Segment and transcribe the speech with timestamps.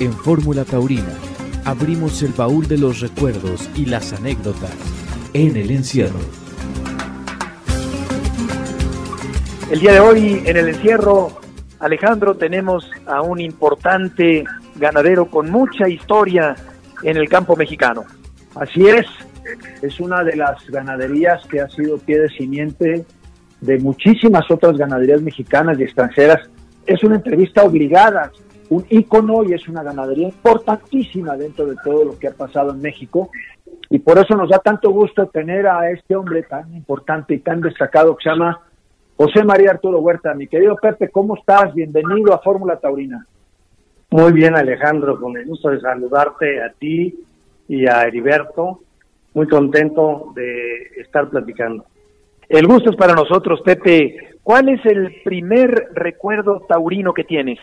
[0.00, 1.12] En Fórmula Taurina
[1.66, 4.74] abrimos el baúl de los recuerdos y las anécdotas
[5.34, 6.20] en el encierro.
[9.70, 11.38] El día de hoy en el encierro,
[11.80, 14.44] Alejandro, tenemos a un importante
[14.76, 16.56] ganadero con mucha historia
[17.02, 18.06] en el campo mexicano.
[18.54, 19.04] Así es,
[19.82, 23.04] es una de las ganaderías que ha sido pie de simiente
[23.60, 26.48] de muchísimas otras ganaderías mexicanas y extranjeras.
[26.86, 28.32] Es una entrevista obligada
[28.70, 32.80] un ícono y es una ganadería importantísima dentro de todo lo que ha pasado en
[32.80, 33.30] México.
[33.90, 37.60] Y por eso nos da tanto gusto tener a este hombre tan importante y tan
[37.60, 38.60] destacado que se llama
[39.16, 40.34] José María Arturo Huerta.
[40.34, 41.74] Mi querido Pepe, ¿cómo estás?
[41.74, 43.26] Bienvenido a Fórmula Taurina.
[44.10, 47.18] Muy bien, Alejandro, con el gusto de saludarte a ti
[47.68, 48.80] y a Heriberto.
[49.34, 51.84] Muy contento de estar platicando.
[52.48, 54.36] El gusto es para nosotros, Pepe.
[54.44, 57.58] ¿Cuál es el primer recuerdo taurino que tienes?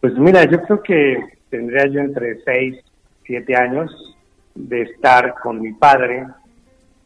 [0.00, 2.84] Pues mira, yo creo que tendría yo entre 6,
[3.24, 4.16] 7 años
[4.54, 6.26] de estar con mi padre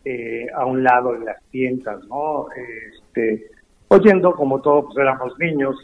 [0.04, 2.48] eh, a un lado de las tiendas, ¿no?
[2.50, 3.50] Este,
[3.88, 5.76] oyendo como todos pues éramos niños,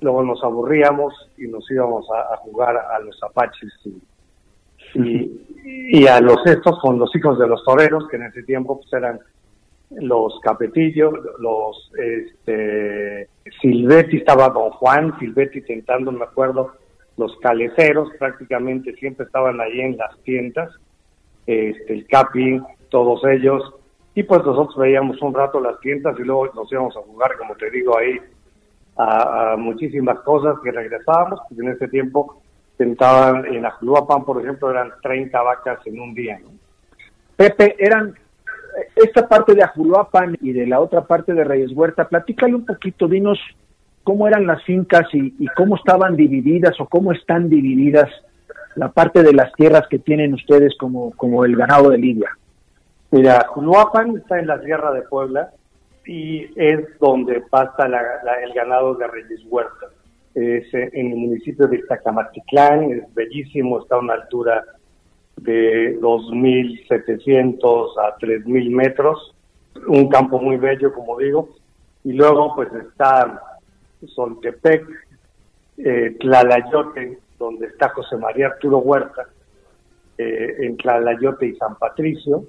[0.00, 3.72] luego nos aburríamos y nos íbamos a, jugar a los apaches
[4.94, 5.40] y,
[6.00, 8.92] y, a los estos con los hijos de los toreros, que en ese tiempo pues
[8.92, 9.18] eran
[10.00, 13.28] los Capetillos, los este,
[13.60, 16.72] Silvetti, estaba Don Juan, Silvetti tentando, me acuerdo,
[17.16, 20.70] los caleceros prácticamente siempre estaban ahí en las tiendas,
[21.46, 23.74] este, el Capi, todos ellos,
[24.14, 27.54] y pues nosotros veíamos un rato las tiendas y luego nos íbamos a jugar, como
[27.56, 28.18] te digo, ahí
[28.96, 32.42] a, muchísimas cosas que regresábamos, porque en ese tiempo
[32.76, 36.40] tentaban, en Ajuluapan, por ejemplo, eran 30 vacas en un día.
[37.36, 38.14] Pepe, eran
[38.96, 43.08] esta parte de Ajuluapan y de la otra parte de Reyes Huerta, platícale un poquito,
[43.08, 43.38] dinos
[44.04, 48.08] cómo eran las fincas y, cómo estaban divididas o cómo están divididas
[48.74, 52.30] la parte de las tierras que tienen ustedes como, como el ganado de Lidia.
[53.10, 55.50] Mira, Ajuluapan está en la Sierra de Puebla
[56.06, 59.88] y es donde pasa el ganado de Reyes Huerta.
[60.34, 64.64] Es en el municipio de Tacamatitlán, es bellísimo, está a una altura
[65.36, 69.34] de 2.700 a 3.000 metros,
[69.86, 71.48] un campo muy bello, como digo,
[72.04, 73.42] y luego pues está
[74.06, 74.86] Soltepec,
[75.78, 79.26] eh, Tlalayote, donde está José María Arturo Huerta,
[80.18, 82.44] eh, en Tlalayote y San Patricio,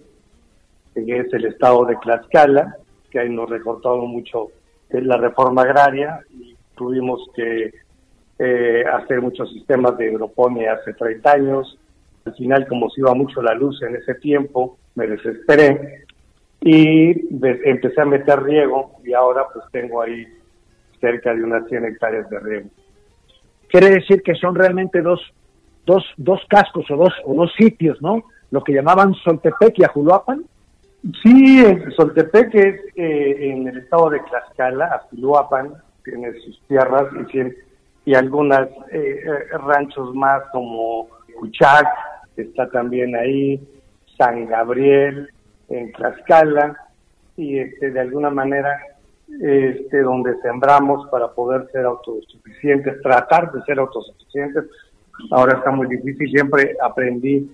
[0.93, 2.77] que es el estado de Tlaxcala,
[3.09, 4.49] que ahí nos recortaron mucho
[4.89, 6.21] la reforma agraria.
[6.31, 7.71] Y tuvimos que
[8.39, 11.79] eh, hacer muchos sistemas de hidroponía hace 30 años,
[12.25, 16.05] al final, como se iba mucho la luz en ese tiempo, me desesperé
[16.61, 17.11] y
[17.67, 20.25] empecé a meter riego y ahora pues tengo ahí
[21.01, 22.69] cerca de unas 100 hectáreas de riego.
[23.67, 25.19] Quiere decir que son realmente dos,
[25.85, 28.23] dos, dos cascos o dos, o dos sitios, ¿no?
[28.51, 30.45] Lo que llamaban Soltepec y Ajuluapan.
[31.21, 31.65] Sí,
[31.97, 35.73] Soltepec es eh, en el estado de Tlaxcala, Ajuluapan
[36.03, 41.07] tiene sus tierras y, y algunas eh, eh, ranchos más como
[41.39, 41.87] Cuchac,
[42.41, 43.59] está también ahí,
[44.17, 45.29] San Gabriel,
[45.69, 46.77] en Tlaxcala,
[47.37, 48.79] y este, de alguna manera
[49.41, 54.65] este, donde sembramos para poder ser autosuficientes, tratar de ser autosuficientes.
[55.31, 57.49] Ahora está muy difícil, siempre aprendí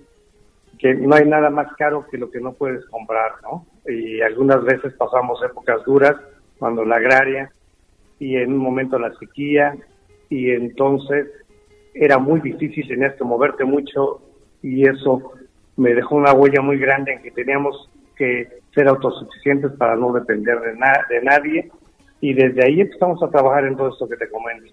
[0.78, 3.66] que no hay nada más caro que lo que no puedes comprar, ¿no?
[3.86, 6.16] Y algunas veces pasamos épocas duras,
[6.58, 7.50] cuando la agraria,
[8.18, 9.76] y en un momento la sequía,
[10.28, 11.28] y entonces
[11.94, 14.22] era muy difícil, tenías que moverte mucho
[14.62, 15.32] y eso
[15.76, 20.60] me dejó una huella muy grande en que teníamos que ser autosuficientes para no depender
[20.60, 21.70] de, de nadie
[22.20, 24.70] y desde ahí empezamos a trabajar en todo esto que te comento.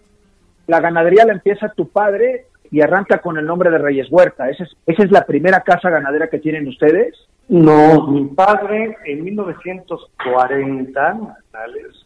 [0.67, 4.49] La ganadería la empieza tu padre y arranca con el nombre de Reyes Huerta.
[4.49, 7.15] ¿Esa es, ¿Esa es la primera casa ganadera que tienen ustedes?
[7.47, 11.35] No, mi padre en 1940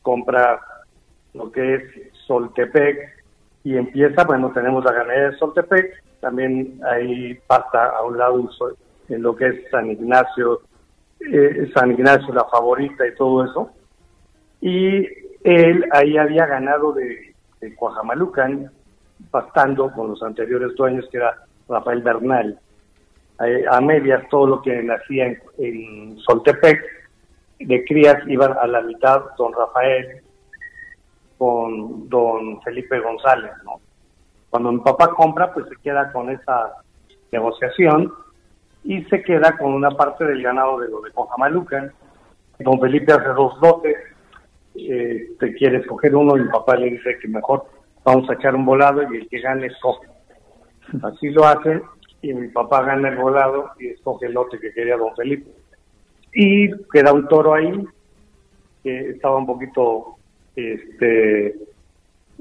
[0.04, 0.62] compra
[1.34, 1.84] lo que es
[2.28, 3.00] Soltepec
[3.64, 8.50] y empieza, bueno, tenemos la ganadería de Soltepec, también ahí pasa a un lado
[9.10, 10.62] en lo que es San Ignacio,
[11.20, 13.72] eh, San Ignacio la favorita y todo eso.
[14.62, 15.06] Y
[15.44, 18.72] él ahí había ganado de, de Coajamalucan,
[19.30, 21.36] pastando con los anteriores dueños, que era
[21.68, 22.60] Rafael Bernal.
[23.70, 26.80] A, medias todo lo que nacía en, en Soltepec,
[27.60, 30.22] de crías iban a la mitad don Rafael
[31.40, 33.82] con don Felipe González, ¿no?
[34.52, 36.74] Cuando mi papá compra, pues se queda con esa
[37.32, 38.12] negociación
[38.84, 41.92] y se queda con una parte del ganado de lo de Cojamalucan.
[42.60, 43.96] Don Felipe hace dos lotes,
[44.76, 47.66] eh, te quiere escoger uno y mi papá le dice que mejor
[48.04, 50.08] vamos a echar un volado y el que gane escoge.
[51.02, 51.82] Así lo hacen
[52.22, 55.50] y mi papá gana el volado y escoge el lote que quería don Felipe.
[56.34, 57.88] Y queda un toro ahí
[58.84, 60.18] que estaba un poquito,
[60.56, 61.56] este,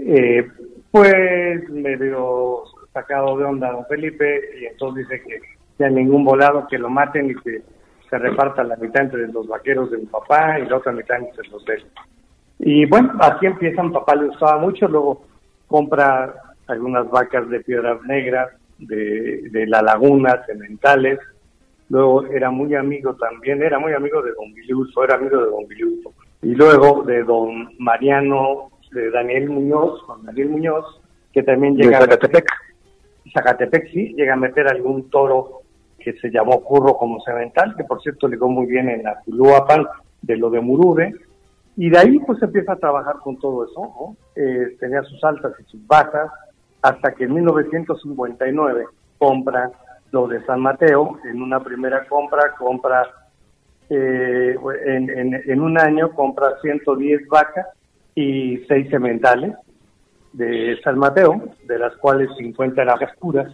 [0.07, 0.47] eh,
[0.91, 2.63] pues medio
[2.93, 5.41] sacado de onda don Felipe y entonces dice que
[5.79, 7.63] ya ningún volado que lo maten y que
[8.09, 11.49] se reparta la mitad entre los vaqueros de mi papá y la otra mitad entre
[11.49, 11.85] los de él.
[12.59, 15.25] Y bueno, así empieza, mi papá le gustaba mucho, luego
[15.67, 16.35] compra
[16.67, 21.19] algunas vacas de piedras negras, de, de la laguna, cementales,
[21.89, 25.67] luego era muy amigo también, era muy amigo de don Biliuso, era amigo de don
[25.69, 26.13] Biliuso,
[26.43, 31.01] y luego de don Mariano, de Daniel Muñoz, con Daniel Muñoz,
[31.33, 32.47] que también llega a Zacatepec.
[33.33, 35.63] Zacatepec sí, llega a meter algún toro
[35.99, 39.87] que se llamó Curro como cemental, que por cierto ligó muy bien en la Culuapan
[40.23, 41.15] de lo de Murude,
[41.77, 44.17] y de ahí pues empieza a trabajar con todo eso, ¿no?
[44.35, 46.31] Eh, tenía sus altas y sus bajas,
[46.83, 48.87] hasta que en 1959
[49.19, 49.71] compra
[50.11, 53.07] lo de San Mateo, en una primera compra compra,
[53.91, 54.57] eh,
[54.87, 57.67] en, en, un año compra 110 vacas
[58.21, 59.55] y 6 sementales
[60.33, 63.53] de San Mateo, de las cuales 50 eran puras,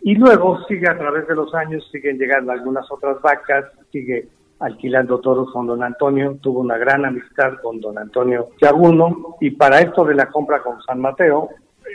[0.00, 4.28] y luego sigue a través de los años, siguen llegando algunas otras vacas, sigue
[4.60, 9.80] alquilando toros con don Antonio, tuvo una gran amistad con don Antonio Chaguno, y para
[9.80, 11.50] esto de la compra con San Mateo,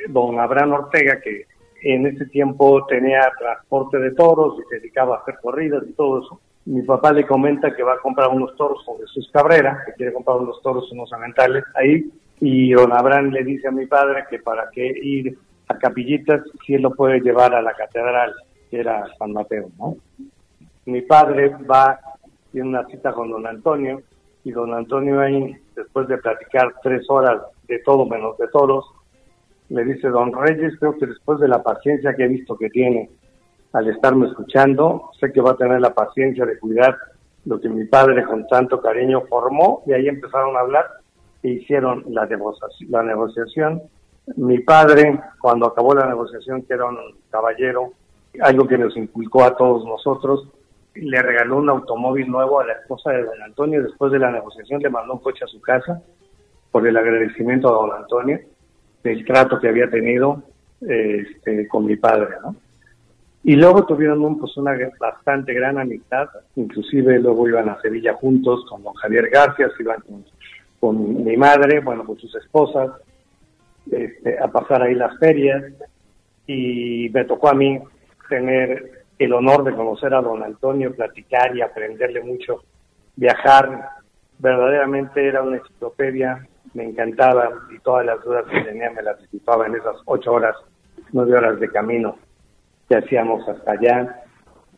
[0.09, 1.45] don Abraham Ortega, que
[1.81, 6.39] en ese tiempo tenía transporte de toros y dedicaba a hacer corridas y todo eso.
[6.65, 10.13] Mi papá le comenta que va a comprar unos toros con Jesús Cabrera, que quiere
[10.13, 14.39] comprar unos toros, unos amentales ahí, y don Abraham le dice a mi padre que
[14.39, 15.37] para qué ir
[15.67, 18.33] a Capillitas si él lo puede llevar a la catedral,
[18.69, 19.97] que era San Mateo, ¿no?
[20.85, 21.99] Mi padre va,
[22.51, 24.01] tiene una cita con don Antonio,
[24.43, 28.85] y don Antonio ahí, después de platicar tres horas de todo menos de toros,
[29.69, 33.09] le dice don Reyes, creo que después de la paciencia que he visto que tiene
[33.73, 36.97] al estarme escuchando, sé que va a tener la paciencia de cuidar
[37.45, 40.85] lo que mi padre con tanto cariño formó y ahí empezaron a hablar
[41.41, 42.25] e hicieron la
[43.03, 43.81] negociación.
[44.37, 46.97] Mi padre, cuando acabó la negociación, que era un
[47.29, 47.91] caballero,
[48.39, 50.47] algo que nos inculcó a todos nosotros,
[50.93, 53.83] le regaló un automóvil nuevo a la esposa de don Antonio.
[53.83, 56.01] Después de la negociación le mandó un coche a su casa
[56.71, 58.39] por el agradecimiento a don Antonio
[59.03, 60.43] del trato que había tenido
[60.79, 62.55] este, con mi padre, ¿no?
[63.45, 68.65] Y luego tuvieron un, pues una bastante gran amistad, inclusive luego iban a Sevilla juntos
[68.69, 70.01] con don Javier García, iban
[70.79, 72.91] con, mi madre, bueno, con sus esposas,
[73.91, 75.61] este, a pasar ahí las ferias,
[76.47, 77.79] y me tocó a mí
[78.29, 82.63] tener el honor de conocer a don Antonio, platicar y aprenderle mucho,
[83.17, 83.89] viajar,
[84.39, 89.67] verdaderamente era una enciclopedia, me encantaba y todas las dudas que tenía me las disipaba
[89.67, 90.55] en esas ocho horas,
[91.11, 92.17] nueve horas de camino
[92.93, 94.23] que hacíamos hasta allá.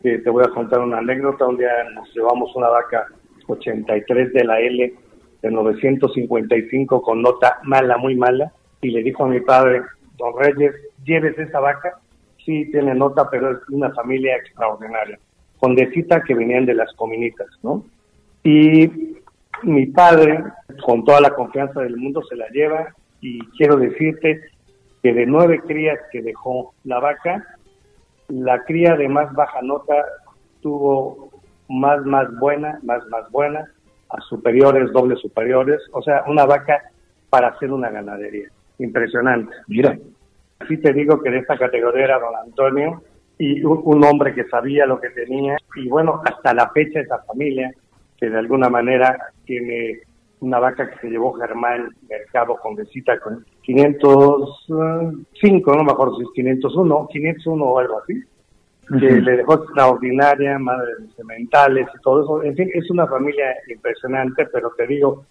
[0.02, 1.46] Eh, te voy a contar una anécdota.
[1.46, 3.06] Un día nos llevamos una vaca
[3.46, 4.94] 83 de la L
[5.42, 9.82] de 955 con nota mala, muy mala, y le dijo a mi padre,
[10.16, 10.74] don Reyes,
[11.04, 11.98] lleves esa vaca.
[12.44, 15.18] Sí, tiene nota, pero es una familia extraordinaria.
[15.58, 17.84] Condecita que venían de las cominitas, ¿no?
[18.44, 19.18] Y
[19.62, 20.42] mi padre,
[20.84, 24.40] con toda la confianza del mundo, se la lleva y quiero decirte
[25.02, 27.44] que de nueve crías que dejó la vaca,
[28.28, 29.94] la cría de más baja nota
[30.60, 31.30] tuvo
[31.68, 33.70] más, más buena, más, más buena,
[34.08, 36.80] a superiores, dobles superiores, o sea, una vaca
[37.30, 38.48] para hacer una ganadería.
[38.78, 39.54] Impresionante.
[39.68, 39.98] Mira,
[40.68, 43.02] sí te digo que de esta categoría era don Antonio
[43.38, 47.22] y un, un hombre que sabía lo que tenía y bueno, hasta la fecha esa
[47.22, 47.72] familia
[48.18, 50.00] que de alguna manera tiene
[50.46, 56.22] una vaca que se llevó Germán Mercado con visita con 505, no me acuerdo si
[56.22, 58.22] es 501, 501 o algo así,
[58.98, 62.44] que le dejó extraordinaria, madre de sementales y todo eso.
[62.44, 65.26] En fin, es una familia impresionante, pero te digo,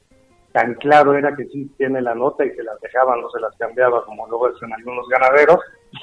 [0.52, 3.56] tan claro era que sí tiene la nota y se las dejaba, no se las
[3.56, 5.60] cambiaba como luego en algunos ganaderos,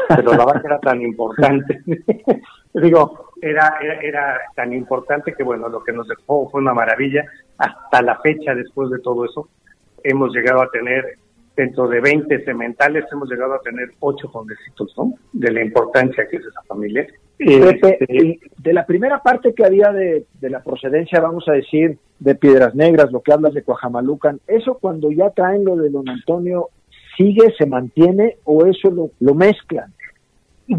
[0.09, 1.83] pero la vaca era tan importante.
[2.75, 7.25] digo, era, era, tan importante que, bueno, lo que nos dejó fue una maravilla.
[7.59, 9.49] Hasta la fecha, después de todo eso,
[10.05, 11.19] hemos llegado a tener,
[11.57, 15.15] dentro de 20 sementales, hemos llegado a tener 8 condecitos, ¿no?
[15.33, 17.07] De la importancia que es esa familia.
[17.37, 21.99] Pepe, este, de la primera parte que había de, de, la procedencia, vamos a decir,
[22.21, 26.09] de Piedras Negras, lo que hablas de Coajamalucan, ¿eso cuando ya traen lo de don
[26.09, 26.69] Antonio,
[27.17, 29.93] sigue, se mantiene o eso lo, lo mezclan?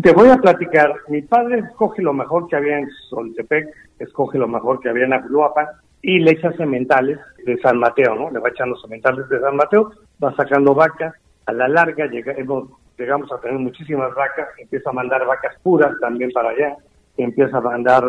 [0.01, 0.93] Te voy a platicar.
[1.09, 3.67] Mi padre escoge lo mejor que había en Soltepec,
[3.99, 5.67] escoge lo mejor que había en Aculuapan
[6.01, 8.31] y le echa sementales de San Mateo, ¿no?
[8.31, 9.91] Le va echando sementales de San Mateo,
[10.23, 11.13] va sacando vacas.
[11.45, 15.91] A la larga llega, hemos llegamos a tener muchísimas vacas, empieza a mandar vacas puras
[15.99, 16.77] también para allá,
[17.17, 18.03] empieza a mandar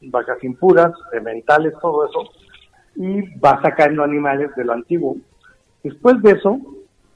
[0.00, 2.30] vacas impuras, mentales, todo eso,
[2.96, 5.16] y va sacando animales de lo antiguo.
[5.82, 6.58] Después de eso,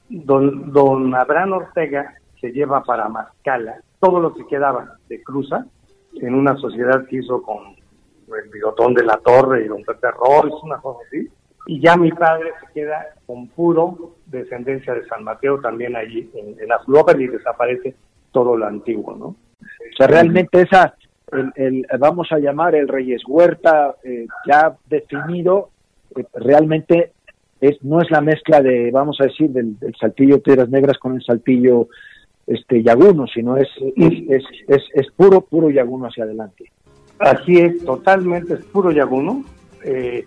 [0.09, 5.65] don, don Abraham Ortega se lleva para Mascala todo lo que quedaba de cruza
[6.21, 7.75] en una sociedad que hizo con
[8.27, 10.07] el bigotón de la torre y don Pepe
[10.63, 11.27] una cosa así.
[11.67, 16.55] Y ya mi padre se queda con puro descendencia de San Mateo también allí en,
[16.59, 17.95] en y desaparece
[18.31, 19.25] todo lo antiguo, ¿no?
[19.25, 20.95] O sea, realmente esa,
[21.55, 25.69] el, vamos a llamar el Reyes Huerta eh, ya definido,
[26.15, 27.13] eh, realmente
[27.59, 31.23] es, no es la mezcla de, vamos a decir, del, saltillo Piedras Negras con el
[31.23, 31.87] saltillo
[32.47, 36.71] este Yaguno, sino es, es, es, es, puro, puro Yaguno hacia adelante.
[37.19, 39.43] Así es, totalmente es puro Yaguno.
[39.83, 40.25] Eh,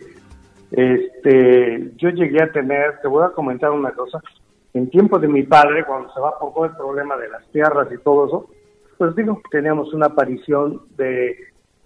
[0.71, 4.21] este, yo llegué a tener, te voy a comentar una cosa,
[4.75, 7.89] en tiempo de mi padre, cuando se va por todo el problema de las tierras
[7.93, 8.51] y todo eso,
[8.99, 11.37] pues digo, teníamos una aparición de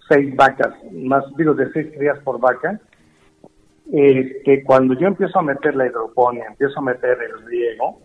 [0.09, 2.81] seis vacas, más digo, de seis crías por vaca,
[3.91, 8.01] que cuando yo empiezo a meter la hidroponía, empiezo a meter el riego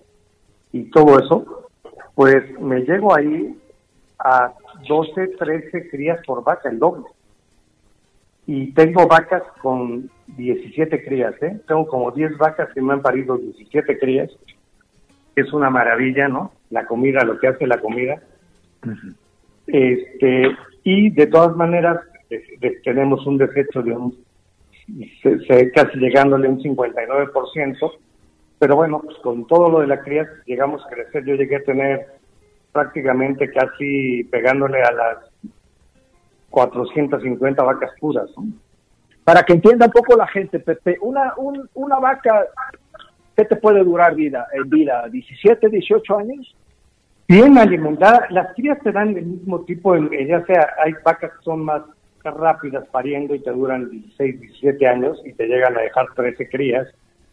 [0.73, 1.66] y todo eso,
[2.15, 3.57] pues me llego ahí
[4.19, 4.53] a
[4.87, 7.05] 12, 13 crías por vaca, el doble.
[8.45, 11.59] Y tengo vacas con 17 crías, ¿eh?
[11.67, 14.31] Tengo como 10 vacas que me han parido 17 crías.
[15.35, 16.53] Es una maravilla, ¿no?
[16.69, 18.21] La comida, lo que hace la comida.
[19.67, 21.99] Este, y de todas maneras,
[22.83, 24.17] tenemos un defecto de un,
[25.73, 27.91] casi llegándole un 59%,
[28.59, 31.25] pero bueno, pues con todo lo de la cría llegamos a crecer.
[31.25, 32.07] Yo llegué a tener
[32.71, 35.17] prácticamente casi pegándole a las
[36.49, 38.29] 450 vacas puras.
[39.23, 41.33] Para que entienda un poco la gente, Pepe, una,
[41.73, 42.45] una vaca,
[43.35, 45.05] ¿qué te puede durar vida en vida?
[45.07, 46.55] ¿17, 18 años?
[47.27, 51.65] Bien alimentada, las crías te dan el mismo tipo, ya sea hay vacas que son
[51.65, 51.81] más
[52.23, 56.87] rápidas pariendo y te duran 16, 17 años y te llegan a dejar 13 crías.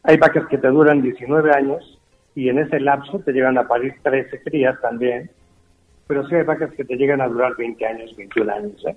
[0.04, 1.98] Hay vacas que te duran 19 años
[2.34, 5.30] y en ese lapso te llegan a parir 13 crías también.
[6.06, 8.84] Pero sí hay vacas que te llegan a durar 20 años, 21 años.
[8.86, 8.96] ¿eh?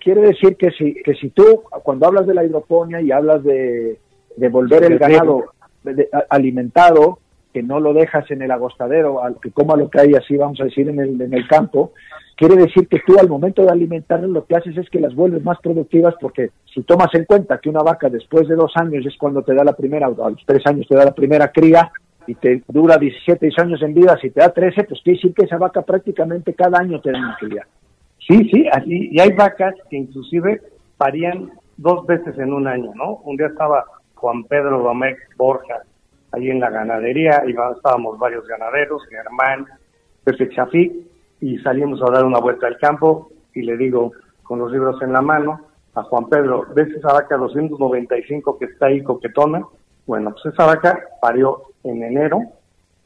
[0.00, 3.98] Quiere decir que si, que si tú, cuando hablas de la hidroponía y hablas de,
[4.36, 5.44] de volver el ganado
[6.28, 7.20] alimentado,
[7.56, 10.60] que no lo dejas en el agostadero, al que coma lo que hay así, vamos
[10.60, 11.92] a decir, en el, en el campo,
[12.36, 15.42] quiere decir que tú al momento de alimentarlas lo que haces es que las vuelves
[15.42, 19.16] más productivas porque si tomas en cuenta que una vaca después de dos años es
[19.16, 21.90] cuando te da la primera, a los tres años te da la primera cría
[22.26, 25.46] y te dura 17 años en vida, si te da 13, pues quiere decir que
[25.46, 27.66] esa vaca prácticamente cada año te da una cría.
[28.18, 30.60] Sí, sí, así, y hay vacas que inclusive
[30.98, 33.14] parían dos veces en un año, ¿no?
[33.24, 33.82] Un día estaba
[34.14, 35.84] Juan Pedro Domecq Borja
[36.32, 39.66] ahí en la ganadería, y estábamos varios ganaderos, Germán,
[40.24, 41.06] Pepe Chafí,
[41.40, 45.12] y salimos a dar una vuelta al campo y le digo, con los libros en
[45.12, 45.60] la mano,
[45.94, 49.64] a Juan Pedro, ¿ves esa vaca 295 que está ahí coquetona?
[50.06, 52.40] Bueno, pues esa vaca parió en enero,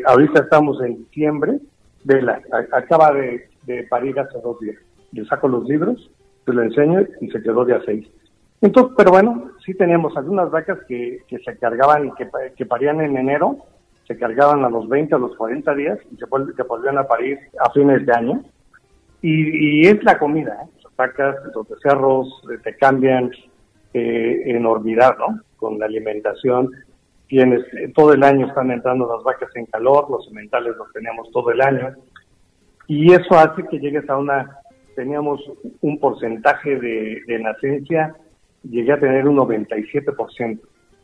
[0.04, 1.60] ahorita estamos en diciembre,
[2.04, 2.40] de la,
[2.72, 3.48] acaba de,
[3.88, 4.76] parir hace dos días.
[5.12, 6.10] Le saco los libros,
[6.44, 8.08] te lo enseño y se quedó de a seis.
[8.62, 13.00] Entonces, pero bueno, sí teníamos algunas vacas que, que se cargaban y que, que, parían
[13.00, 13.56] en enero,
[14.06, 17.70] se cargaban a los 20, a los 40 días y se, volvían a parir a
[17.70, 18.44] fines de año.
[19.22, 20.68] Y, es la comida, ¿eh?
[20.82, 23.30] Las vacas, los becerros eh, te cambian
[23.94, 25.40] eh, enormidad, ¿no?
[25.56, 26.70] Con la alimentación.
[27.28, 31.30] Tienes, eh, todo el año están entrando las vacas en calor, los sementales los tenemos
[31.32, 31.94] todo el año.
[32.88, 34.58] Y eso hace que llegues a una,
[34.96, 35.40] teníamos
[35.80, 38.16] un porcentaje de, de nacencia
[38.62, 40.60] llegué a tener un 97%.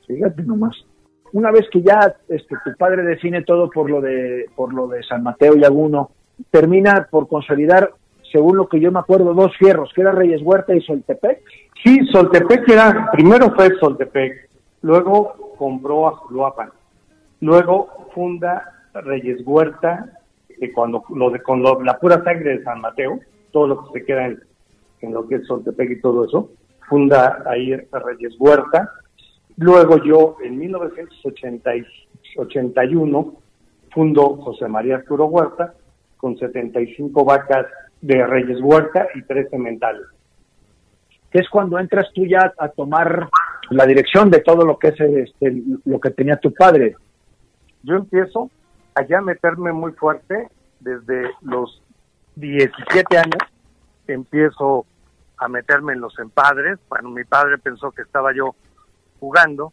[0.06, 0.76] Fíjate nomás.
[1.32, 5.02] Una vez que ya este, tu padre define todo por lo de por lo de
[5.02, 6.10] San Mateo y Aguno,
[6.50, 7.90] termina por consolidar,
[8.32, 11.42] según lo que yo me acuerdo, dos fierros, que era Reyes Huerta y Soltepec.
[11.82, 14.48] Sí, Soltepec era, primero fue Soltepec,
[14.82, 16.70] luego compró a Juluapan,
[17.40, 20.20] luego funda Reyes Huerta,
[20.58, 23.18] que cuando lo de, con la pura sangre de San Mateo,
[23.50, 24.40] todo lo que se queda en,
[25.00, 26.50] en lo que es Soltepec y todo eso,
[26.88, 28.93] funda ahí Reyes Huerta.
[29.57, 33.35] Luego yo, en 1981,
[33.90, 35.75] fundo José María Arturo Huerta
[36.16, 37.66] con 75 vacas
[38.00, 40.07] de Reyes Huerta y tres sementales.
[41.31, 43.28] Que es cuando entras tú ya a tomar
[43.71, 46.97] la dirección de todo lo que es este, lo que tenía tu padre.
[47.83, 48.50] Yo empiezo
[48.95, 50.49] allá a meterme muy fuerte
[50.81, 51.83] desde los
[52.37, 53.40] 17 años.
[54.07, 54.87] Empiezo
[55.38, 56.78] a meterme en los empadres.
[56.88, 58.55] Bueno, mi padre pensó que estaba yo
[59.21, 59.73] jugando.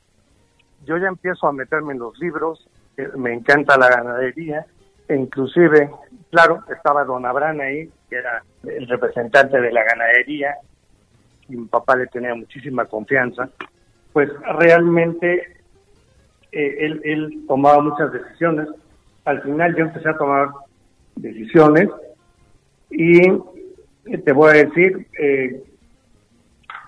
[0.85, 2.67] Yo ya empiezo a meterme en los libros,
[3.15, 4.65] me encanta la ganadería,
[5.07, 5.89] E inclusive,
[6.31, 10.55] claro, estaba don Abraham ahí, que era el representante de la ganadería,
[11.49, 13.49] y mi papá le tenía muchísima confianza,
[14.13, 15.57] pues realmente
[16.51, 18.67] eh, él, él tomaba muchas decisiones.
[19.25, 20.49] Al final yo empecé a tomar
[21.15, 21.89] decisiones
[22.89, 23.27] y
[24.03, 25.63] te voy a decir, eh,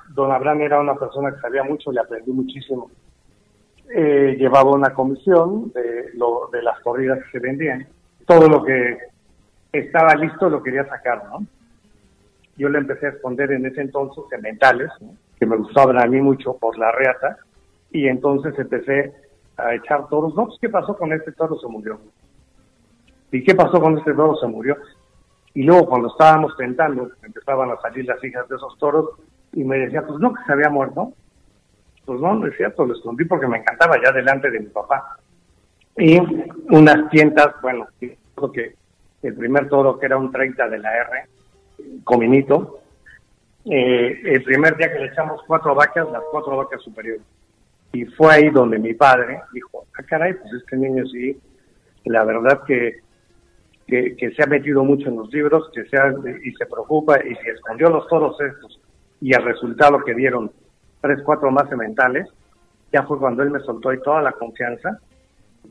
[0.10, 2.90] don Abraham era una persona que sabía mucho, le aprendí muchísimo.
[3.94, 7.88] Eh, llevaba una comisión de, lo, de las corridas que se vendían.
[8.26, 8.98] Todo lo que
[9.72, 11.46] estaba listo lo quería sacar, ¿no?
[12.58, 14.90] Yo le empecé a esconder en ese entonces mentales,
[15.38, 17.38] que me gustaban a mí mucho por la reata,
[17.92, 19.14] y entonces empecé
[19.58, 20.34] a echar toros.
[20.36, 21.58] No, pues, ¿qué pasó con este toro?
[21.60, 22.00] Se murió.
[23.32, 24.36] ¿Y qué pasó con este toro?
[24.38, 24.78] Se murió.
[25.56, 29.10] Y luego cuando estábamos tentando, empezaban a salir las hijas de esos toros,
[29.54, 31.14] y me decía, pues no, que se había muerto.
[32.06, 35.18] Pues no, no es cierto, lo escondí porque me encantaba ya delante de mi papá.
[35.98, 36.20] Y
[36.70, 38.76] unas tientas, bueno, creo que
[39.24, 41.26] el primer toro que era un 30 de la R,
[42.04, 42.82] Cominito,
[43.66, 47.24] eh, el primer día que le echamos cuatro vacas, las cuatro vacas superiores.
[47.94, 51.40] Y fue ahí donde mi padre dijo, ah, caray, pues este niño sí,
[52.04, 53.05] la verdad que,
[53.88, 55.98] que, que se ha metido mucho en los libros, que se
[56.44, 58.82] y se preocupa, y se escondió los toros estos,
[59.22, 60.52] y el resultado que dieron
[61.02, 62.28] tres, cuatro más sementales,
[62.92, 65.00] ya fue cuando él me soltó ahí toda la confianza,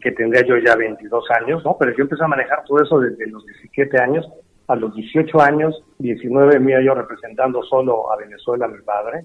[0.01, 1.77] que tendría yo ya 22 años, ¿no?
[1.79, 4.29] Pero yo empecé a manejar todo eso desde los 17 años,
[4.67, 9.25] a los 18 años, 19 me yo representando solo a Venezuela, a mi padre,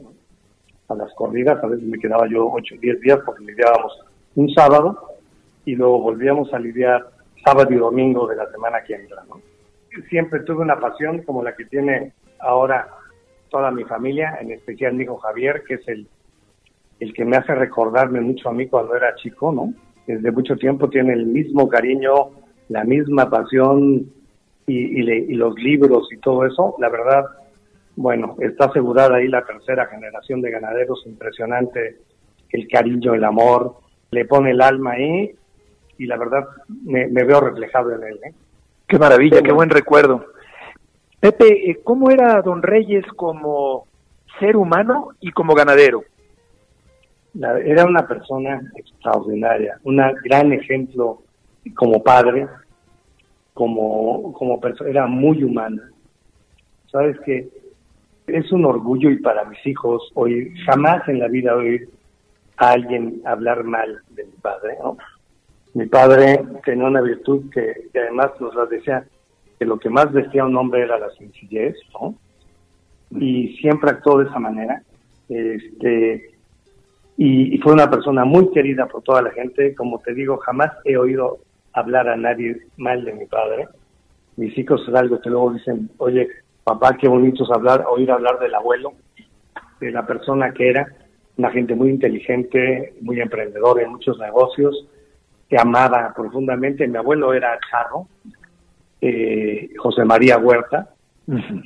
[0.89, 3.99] a las corridas, a veces me quedaba yo 8 o 10 días porque lidiábamos
[4.35, 4.97] un sábado
[5.65, 7.05] y luego volvíamos a lidiar
[7.43, 9.41] sábado y domingo de la semana que entra, ¿no?
[10.09, 12.87] Siempre tuve una pasión como la que tiene ahora
[13.49, 16.07] toda mi familia, en especial mi hijo Javier, que es el,
[16.99, 19.73] el que me hace recordarme mucho a mí cuando era chico, ¿no?
[20.05, 22.29] Desde mucho tiempo tiene el mismo cariño,
[22.69, 24.11] la misma pasión
[24.65, 26.75] y, y, los libros y todo eso.
[26.79, 27.25] La verdad,
[27.95, 31.97] bueno, está asegurada ahí la tercera generación de ganaderos, impresionante
[32.51, 33.75] el cariño, el amor,
[34.11, 35.35] le pone el alma ahí
[35.99, 36.47] y la verdad
[36.85, 38.19] me, veo reflejado en él.
[38.23, 38.33] ¿eh?
[38.87, 40.25] Qué maravilla, qué buen recuerdo.
[41.19, 43.85] Pepe, eh, ¿cómo era Don Reyes como
[44.39, 46.03] ser humano y como ganadero?
[47.63, 51.21] era una persona extraordinaria, un gran ejemplo
[51.75, 52.47] como padre,
[53.53, 55.91] como, como persona, era muy humana.
[56.91, 57.47] Sabes que
[58.25, 61.87] es un orgullo y para mis hijos hoy, jamás en la vida oír
[62.57, 64.77] a alguien hablar mal de mi padre.
[65.73, 69.05] Mi padre tenía una virtud que, que además nos la decía
[69.59, 72.15] que lo que más decía un hombre era la sencillez, ¿no?
[73.11, 74.81] Y siempre actuó de esa manera.
[75.27, 76.31] Este,
[77.17, 79.75] y, fue una persona muy querida por toda la gente.
[79.75, 81.39] Como te digo, jamás he oído
[81.73, 83.67] hablar a nadie mal de mi padre.
[84.37, 86.29] Mis hijos es algo que luego dicen, oye,
[86.63, 88.93] papá, qué bonito es hablar, oír hablar del abuelo,
[89.81, 90.87] de la persona que era,
[91.37, 94.87] una gente muy inteligente, muy emprendedora en muchos negocios,
[95.49, 96.87] que amaba profundamente.
[96.87, 98.07] Mi abuelo era charro,
[99.01, 100.89] eh, José María Huerta.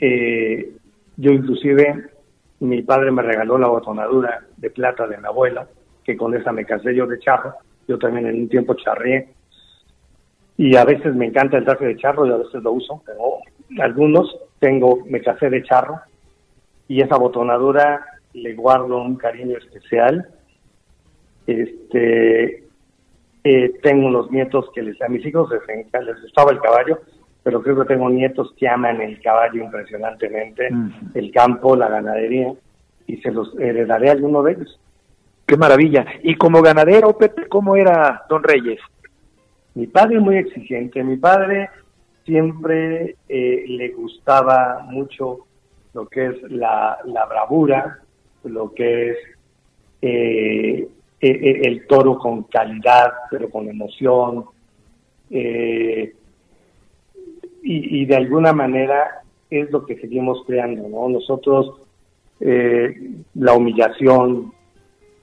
[0.02, 0.72] Eh,
[1.15, 2.10] yo inclusive,
[2.60, 5.67] mi padre me regaló la botonadura de plata de mi abuela,
[6.04, 7.54] que con esa me casé yo de charro.
[7.88, 9.30] Yo también en un tiempo charré.
[10.58, 13.39] Y a veces me encanta el traje de charro y a veces lo uso, pero
[13.82, 16.00] algunos tengo, me casé de charro
[16.88, 20.28] y esa botonadura le guardo un cariño especial.
[21.48, 22.63] Este,
[23.44, 27.00] eh, tengo unos nietos que les, a mis hijos les, les gustaba el caballo
[27.44, 30.70] pero creo que tengo nietos que aman el caballo impresionantemente,
[31.14, 32.54] el campo, la ganadería,
[33.06, 34.80] y se los heredaré a alguno de ellos.
[35.46, 36.06] Qué maravilla.
[36.24, 38.80] Y como ganadero, Pepe, ¿cómo era Don Reyes?
[39.76, 41.70] Mi padre muy exigente, mi padre
[42.24, 45.40] siempre eh, le gustaba mucho
[45.94, 46.98] lo que es la,
[47.30, 48.00] bravura,
[48.46, 49.18] lo que es
[50.02, 50.88] eh,
[51.24, 54.44] e, e, el toro con calidad, pero con emoción.
[55.32, 56.14] Eh,
[57.66, 61.08] y, de alguna manera es lo que seguimos creando, ¿no?
[61.08, 61.80] Nosotros,
[62.42, 62.94] eh,
[63.36, 64.52] la humillación,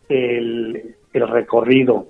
[0.08, 2.06] el, el recorrido,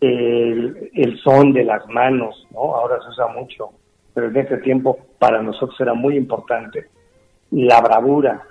[0.00, 2.76] el, el, son de las manos, ¿no?
[2.76, 3.70] Ahora se usa mucho,
[4.14, 6.86] pero en ese tiempo para nosotros era muy importante.
[7.50, 8.46] La bravura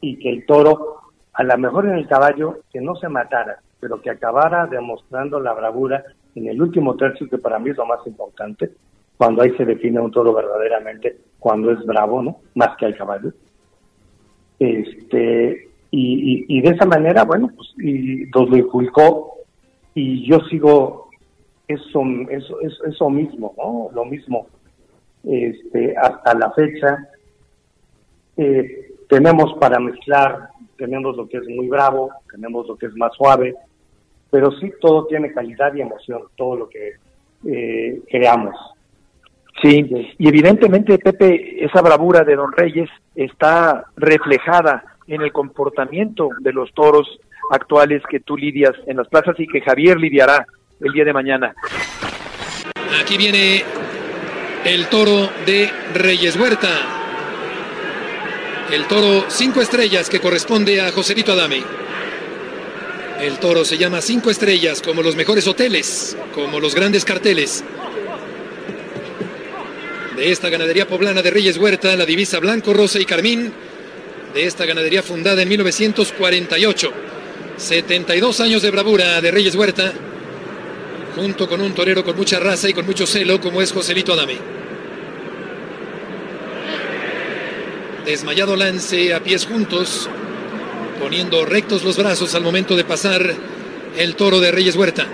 [0.00, 1.07] y que el toro,
[1.38, 5.52] a lo mejor en el caballo, que no se matara, pero que acabara demostrando la
[5.54, 6.02] bravura
[6.34, 8.72] en el último tercio, que para mí es lo más importante,
[9.16, 12.38] cuando ahí se define un toro verdaderamente, cuando es bravo, ¿no?
[12.56, 13.32] Más que al caballo.
[14.58, 19.34] Este, y, de esa manera, bueno, pues y nos lo inculcó
[19.94, 21.08] y yo sigo
[21.68, 23.90] eso, eso, eso, eso mismo, ¿no?
[23.94, 24.48] Lo mismo
[25.22, 27.08] este, hasta la fecha.
[28.36, 33.12] Eh, tenemos para mezclar, tenemos lo que es muy bravo, tenemos lo que es más
[33.14, 33.54] suave,
[34.30, 36.94] pero sí todo tiene calidad y emoción, todo lo que
[37.46, 38.54] eh, creamos.
[39.60, 39.84] Sí,
[40.18, 46.72] y evidentemente, Pepe, esa bravura de Don Reyes está reflejada en el comportamiento de los
[46.74, 47.18] toros
[47.50, 50.46] actuales que tú lidias en las plazas y que Javier lidiará
[50.80, 51.54] el día de mañana.
[53.02, 53.64] Aquí viene
[54.64, 56.97] el toro de Reyes Huerta.
[58.70, 61.62] El toro cinco estrellas que corresponde a Joselito Adame.
[63.18, 67.64] El toro se llama cinco estrellas como los mejores hoteles, como los grandes carteles.
[70.16, 73.52] De esta ganadería poblana de Reyes Huerta, la divisa blanco, rosa y carmín.
[74.34, 76.92] De esta ganadería fundada en 1948.
[77.56, 79.94] 72 años de bravura de Reyes Huerta
[81.16, 84.57] junto con un torero con mucha raza y con mucho celo como es Joselito Adame.
[88.08, 90.08] Desmayado lance a pies juntos,
[90.98, 93.34] poniendo rectos los brazos al momento de pasar
[93.98, 95.06] el toro de Reyes Huerta.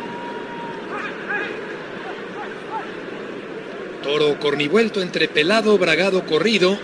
[4.01, 6.79] Toro cornivuelto entre pelado, bragado, corrido.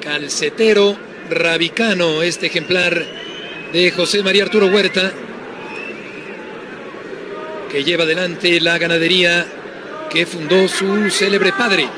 [0.00, 0.96] Calcetero,
[1.28, 3.04] rabicano, este ejemplar
[3.72, 5.12] de José María Arturo Huerta
[7.72, 9.46] que lleva adelante la ganadería
[10.10, 11.88] que fundó su célebre padre,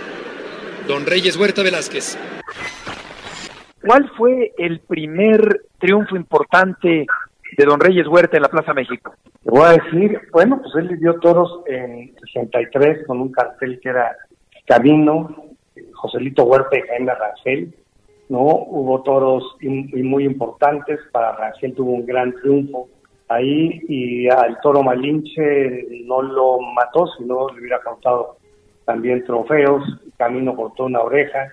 [0.87, 2.19] don Reyes Huerta Velázquez.
[3.85, 7.07] ¿Cuál fue el primer triunfo importante
[7.57, 9.15] de don Reyes Huerta en la Plaza México?
[9.43, 13.79] Te voy a decir, bueno, pues él le dio toros en 63 con un cartel
[13.81, 14.17] que era
[14.67, 15.55] Camino,
[15.93, 17.75] Joselito Huerta y Jaime Rangel,
[18.29, 18.41] ¿no?
[18.41, 22.89] Hubo toros muy importantes, para Rangel tuvo un gran triunfo,
[23.29, 28.39] ahí y al toro Malinche no lo mató, sino le hubiera causado
[28.85, 29.83] también trofeos,
[30.17, 31.51] Camino cortó una oreja,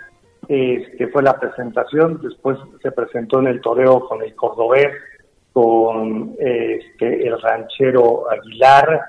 [0.48, 4.90] este fue la presentación, después se presentó en el toreo con el cordobés,
[5.54, 9.02] con este, el ranchero Aguilar,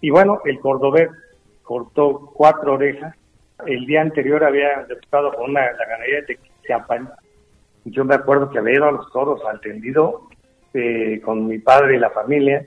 [0.00, 1.08] y bueno, el cordobés
[1.62, 3.14] cortó cuatro orejas,
[3.66, 7.10] el día anterior había debutado con una la ganadería de Chiapan,
[7.84, 10.28] yo me acuerdo que había ido a los toros al tendido
[10.66, 12.64] este, con mi padre y la familia,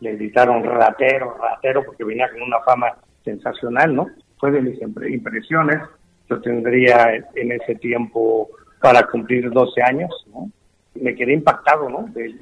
[0.00, 4.06] le gritaron ratero, ratero, porque venía con una fama sensacional, ¿no?
[4.38, 5.78] Fue de mis impresiones.
[6.28, 8.48] Yo tendría en ese tiempo
[8.80, 10.50] para cumplir 12 años, ¿no?
[10.94, 12.08] Me quedé impactado, ¿no?
[12.12, 12.34] De,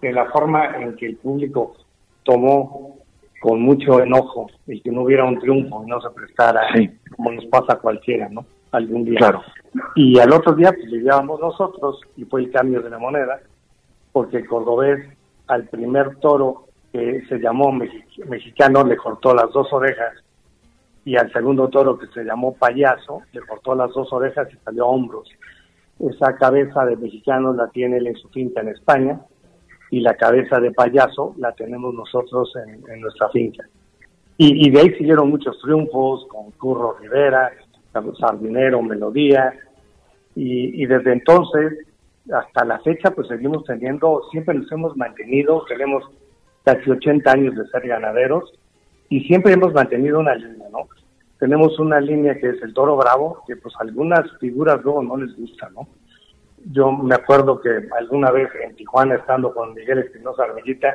[0.00, 1.74] de la forma en que el público
[2.22, 2.98] tomó
[3.44, 6.62] con mucho enojo el que no hubiera un triunfo y no se prestara
[7.14, 8.46] como nos pasa a cualquiera, ¿no?
[8.72, 9.18] Algún día.
[9.18, 9.42] Claro.
[9.94, 13.40] Y al otro día pues llevábamos nosotros y fue el cambio de la moneda
[14.12, 15.06] porque el cordobés
[15.46, 20.14] al primer toro que se llamó mexicano le cortó las dos orejas
[21.04, 24.84] y al segundo toro que se llamó payaso le cortó las dos orejas y salió
[24.84, 25.28] a hombros.
[25.98, 29.20] Esa cabeza de mexicano la tiene él en su finca en España
[29.90, 33.64] y la cabeza de payaso la tenemos nosotros en, nuestra finca.
[34.36, 37.52] Y, de ahí siguieron muchos triunfos con Curro Rivera,
[38.18, 39.54] Sardinero, Melodía,
[40.34, 41.86] y, y desde entonces
[42.32, 46.04] hasta la fecha pues seguimos teniendo, siempre nos hemos mantenido, tenemos
[46.64, 48.52] casi 80 años de ser ganaderos
[49.08, 50.88] y siempre hemos mantenido una línea, ¿no?
[51.38, 55.36] Tenemos una línea que es el toro bravo, que pues algunas figuras luego no les
[55.36, 55.88] gusta, ¿no?
[56.72, 60.94] Yo me acuerdo que alguna vez en Tijuana estando con Miguel Espinosa Armillita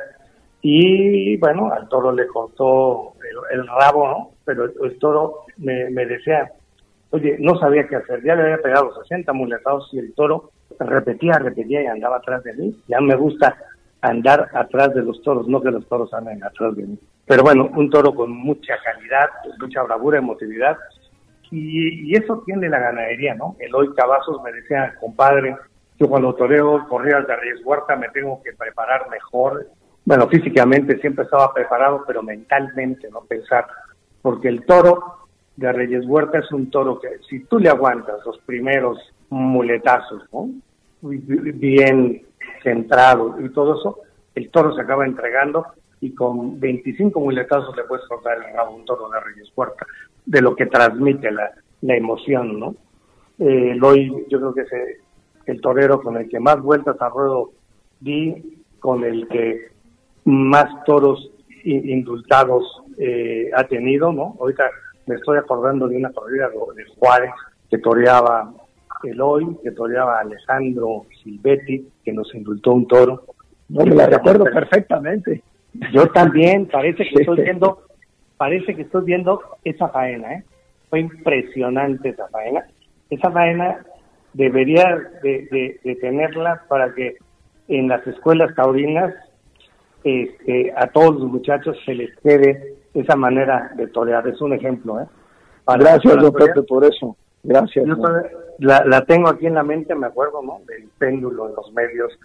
[0.62, 3.14] y bueno, al toro le cortó
[3.52, 4.30] el, rabo, ¿no?
[4.44, 6.50] Pero el, toro me, me decía,
[7.10, 11.34] oye, no sabía qué hacer, ya le había pegado 60 muletados y el toro repetía,
[11.34, 12.76] repetía y andaba atrás de mí.
[12.88, 13.56] Ya me gusta
[14.00, 16.98] andar atrás de los toros, no que los toros anden atrás de mí.
[17.30, 19.28] Pero bueno, un toro con mucha calidad,
[19.60, 20.76] mucha bravura, emotividad.
[21.52, 23.54] Y, eso tiene la ganadería, ¿no?
[23.60, 25.56] Eloy Cavazos me decía, compadre,
[25.96, 29.68] yo cuando toreo corridas de Reyes Huerta me tengo que preparar mejor.
[30.04, 33.64] Bueno, físicamente siempre estaba preparado, pero mentalmente, no pensar.
[34.22, 38.38] Porque el toro de Reyes Huerta es un toro que si tú le aguantas los
[38.38, 40.50] primeros muletazos, ¿no?
[41.00, 42.22] bien
[42.64, 43.98] centrado y todo eso,
[44.34, 45.64] el toro se acaba entregando
[46.00, 49.86] y con 25 muletazos le puedes cortar el rabo a un toro de Reyes Puerta,
[50.24, 51.50] de lo que transmite la,
[51.82, 52.74] la emoción, ¿no?
[53.38, 54.98] Eh, hoy yo creo que es
[55.46, 57.52] el torero con el que más vueltas a ruedo
[57.98, 59.68] di, con el que
[60.24, 61.30] más toros
[61.64, 64.36] indultados eh, ha tenido, ¿no?
[64.40, 64.64] Ahorita
[65.06, 67.30] me estoy acordando de una corrida de Juárez
[67.68, 68.52] que toreaba
[69.02, 73.24] Eloy, que toreaba Alejandro Silvetti, que nos indultó un toro.
[73.68, 75.42] No, me la recuerdo perfectamente.
[75.92, 77.82] Yo también, parece que estoy viendo,
[78.36, 80.44] parece que estoy viendo esa faena, ¿eh?
[80.88, 82.64] Fue impresionante esa faena.
[83.08, 83.84] Esa faena
[84.32, 87.16] debería de, de, tenerla para que
[87.68, 89.14] en las escuelas taurinas
[90.02, 94.26] este, a todos los muchachos se les quede esa manera de torear.
[94.26, 95.06] Es un ejemplo, ¿eh?
[95.66, 97.16] Gracias, don Pepe, por eso.
[97.44, 97.86] Gracias.
[98.58, 100.60] la, la tengo aquí en la mente, me acuerdo, ¿no?
[100.66, 102.18] Del péndulo en los medios,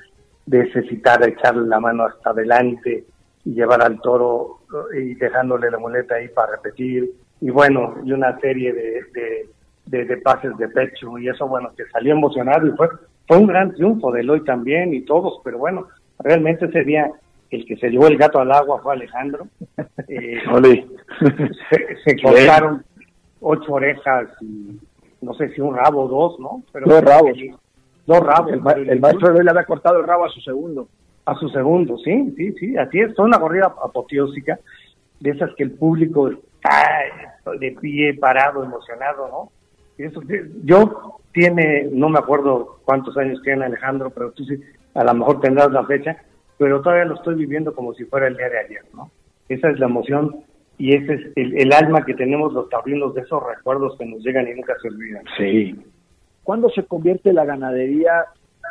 [0.47, 3.05] de necesitar echarle la mano hasta adelante
[3.45, 4.59] y llevar al toro
[4.97, 7.11] y dejándole la muleta ahí para repetir.
[7.41, 9.47] Y bueno, y una serie de,
[9.85, 11.17] de, de, pases de pecho.
[11.17, 12.89] Y eso, bueno, que salió emocionado y fue,
[13.27, 15.39] fue un gran triunfo de Eloy también y todos.
[15.43, 15.87] Pero bueno,
[16.19, 17.09] realmente ese día
[17.51, 19.47] el que se llevó el gato al agua fue Alejandro.
[20.07, 20.39] Eh,
[21.69, 22.83] se, se cortaron
[23.39, 24.79] ocho orejas y
[25.21, 26.63] no sé si un rabo o dos, ¿no?
[26.71, 27.37] Pero dos rabos.
[28.05, 28.51] Dos rabos.
[28.51, 30.87] El, maestro le había cortado el rabo a su segundo.
[31.25, 33.15] A su segundo, sí, sí, sí, así es.
[33.15, 34.59] Fue una corrida apoteósica
[35.19, 39.51] de esas que el público está de pie, parado, emocionado, ¿no?
[39.97, 40.21] Y eso,
[40.63, 44.59] yo tiene, no me acuerdo cuántos años tiene Alejandro, pero tú sí,
[44.93, 46.17] a lo mejor tendrás la fecha,
[46.57, 49.11] pero todavía lo estoy viviendo como si fuera el día de ayer, ¿no?
[49.49, 50.43] Esa es la emoción
[50.77, 54.47] y ese es el, alma que tenemos los taurinos de esos recuerdos que nos llegan
[54.47, 55.23] y nunca se olvidan.
[55.37, 55.75] Sí.
[56.43, 58.25] ¿Cuándo se convierte la ganadería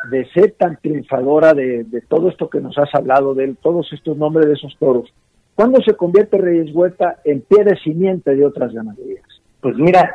[0.09, 4.47] de ser tan triunfadora de, todo esto que nos has hablado, de todos estos nombres
[4.47, 5.13] de esos toros?
[5.55, 9.23] ¿Cuándo se convierte Reyes Huerta en pie de simiente de otras ganaderías?
[9.61, 10.13] Pues mira,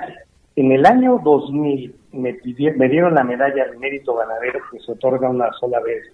[0.56, 2.38] en el año 2000 me,
[2.76, 6.04] me dieron la medalla de mérito ganadero que se otorga una sola vez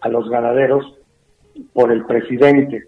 [0.00, 0.98] a los ganaderos
[1.72, 2.84] por el presidente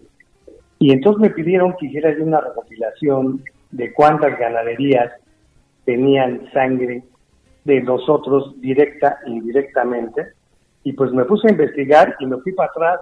[0.79, 5.11] y entonces me pidieron que hiciera una recopilación de cuántas ganaderías
[5.85, 7.03] tenían sangre
[7.65, 10.27] de nosotros directa e indirectamente.
[10.83, 12.99] Y pues me puse a investigar y me fui para atrás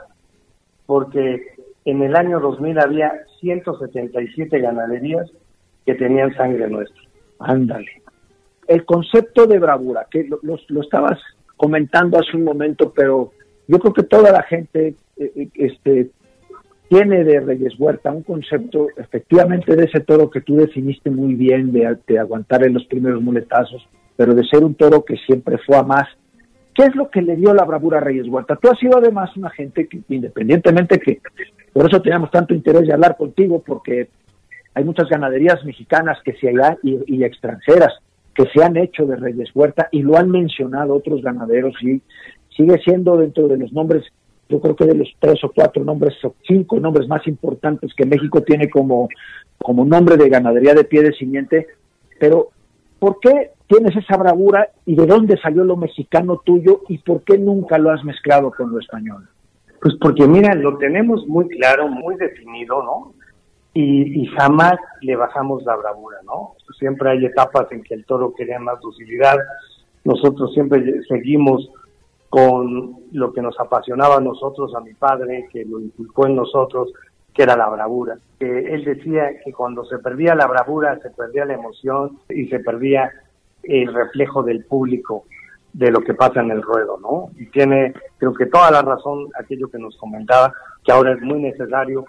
[0.85, 1.45] porque
[1.85, 5.29] en el año 2000 había 177 ganaderías
[5.85, 7.01] que tenían sangre nuestra.
[7.39, 8.01] Ándale.
[8.67, 11.19] El concepto de bravura, que lo, lo, estabas
[11.55, 13.31] comentando hace un momento, pero
[13.67, 16.09] yo creo que toda la gente eh, eh, este,
[16.89, 21.71] tiene de Reyes Huerta un concepto efectivamente de ese toro que tú definiste muy bien,
[21.71, 25.83] de, aguantar en los primeros muletazos, pero de ser un toro que siempre fue a
[25.83, 26.07] más.
[26.73, 28.55] ¿Qué es lo que le dio la bravura a Reyes Huerta?
[28.55, 31.21] Tú has sido además una gente que, independientemente que,
[31.71, 34.09] por eso teníamos tanto interés de hablar contigo, porque
[34.73, 37.93] hay muchas ganaderías mexicanas que se hay y, y extranjeras
[38.35, 42.01] que se han hecho de Reyes Huerta y lo han mencionado otros ganaderos y
[42.55, 44.03] sigue siendo dentro de los nombres
[44.49, 48.05] yo creo que de los tres o cuatro nombres o cinco nombres más importantes que
[48.05, 49.09] México tiene como,
[49.57, 51.67] como nombre de ganadería de pie de simiente,
[52.19, 52.49] pero
[52.99, 57.37] ¿por qué tienes esa bravura y de dónde salió lo mexicano tuyo y por qué
[57.37, 59.27] nunca lo has mezclado con lo español?
[59.81, 63.13] Pues porque mira, lo tenemos muy claro, muy definido, ¿no?
[63.73, 66.55] Y, jamás le bajamos la bravura, ¿no?
[66.79, 69.37] Siempre hay etapas en que el toro quería más docilidad,
[70.03, 71.69] nosotros siempre seguimos
[72.29, 76.91] con lo que nos apasionaba a nosotros, a mi padre, que lo inculcó en nosotros,
[77.35, 78.17] que era la bravura.
[78.39, 83.11] él decía que cuando se perdía la bravura, se perdía la emoción y se perdía
[83.67, 85.25] el reflejo del público
[85.73, 87.29] de lo que pasa en el ruedo, ¿no?
[87.37, 90.53] Y tiene, creo que toda la razón aquello que nos comentaba,
[90.83, 92.05] que ahora es muy necesario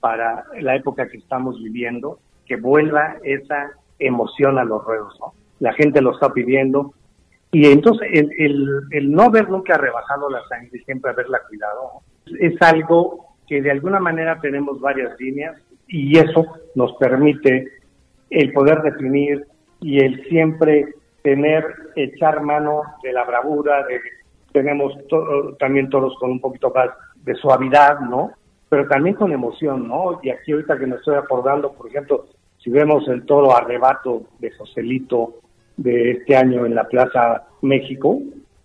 [0.00, 5.32] para la época que estamos viviendo, que vuelva esa emoción a los ruedos, ¿no?
[5.60, 6.92] La gente lo está pidiendo,
[7.52, 12.02] y entonces el, el, el, no haber nunca rebajado la sangre, siempre haberla cuidado,
[12.40, 17.68] es algo que de alguna manera tenemos varias líneas y eso nos permite
[18.30, 19.46] el poder definir
[19.84, 21.62] y el siempre tener,
[21.94, 24.00] echar mano de la bravura, de,
[24.50, 24.94] tenemos
[25.58, 28.30] también todos con un poquito más de suavidad, ¿no?
[28.70, 30.20] Pero también con emoción, ¿no?
[30.22, 32.24] Y aquí ahorita que me estoy acordando, por ejemplo,
[32.56, 35.34] si vemos el toro arrebato de Joselito
[35.76, 38.20] de este año en la Plaza México,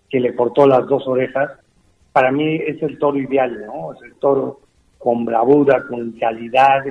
[0.10, 1.52] que le cortó las dos orejas,
[2.14, 3.92] para mí es el toro ideal, ¿no?
[3.92, 4.62] Es el toro
[4.98, 6.86] con bravura, con calidad,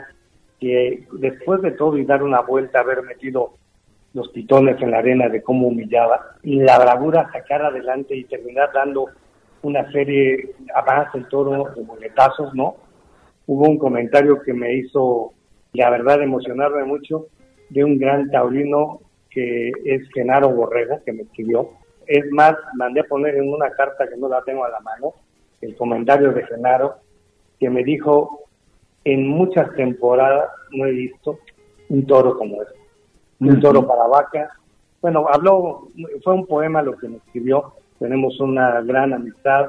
[0.60, 3.54] que después de todo y dar una vuelta, haber metido
[4.18, 8.70] los titones en la arena de cómo humillaba, y la bravura sacar adelante y terminar
[8.74, 9.06] dando
[9.62, 12.76] una serie, atrás el toro de boletazos, ¿no?
[13.46, 15.32] Hubo un comentario que me hizo,
[15.72, 17.26] la verdad, emocionarme mucho,
[17.70, 19.00] de un gran taurino
[19.30, 21.70] que es Genaro Borrego, que me escribió.
[22.06, 25.12] Es más, mandé a poner en una carta que no la tengo a la mano,
[25.60, 26.96] el comentario de Genaro,
[27.60, 28.44] que me dijo,
[29.04, 31.38] en muchas temporadas no he visto
[31.88, 32.77] un toro como este,
[33.40, 34.50] un toro para vaca.
[35.00, 35.88] Bueno, habló,
[36.24, 39.68] fue un poema lo que me escribió, tenemos una gran amistad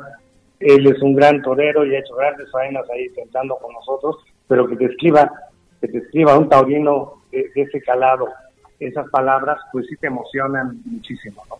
[0.59, 4.67] él es un gran torero y ha hecho grandes faenas ahí sentando con nosotros, pero
[4.67, 5.31] que te escriba,
[5.79, 8.27] que te escriba un taurino de, ese calado,
[8.79, 11.57] esas palabras, pues sí te emocionan muchísimo, ¿no?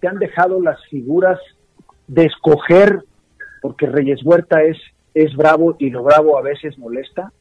[0.00, 1.38] Te han dejado las figuras
[2.08, 3.04] de escoger,
[3.62, 4.76] porque Reyes Huerta es,
[5.14, 7.32] es bravo y lo bravo a veces molesta.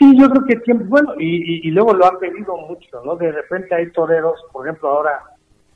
[0.00, 3.16] Sí, yo creo que tiempo, bueno, y, y, luego lo han pedido mucho, ¿no?
[3.16, 5.20] De repente hay toreros, por ejemplo, ahora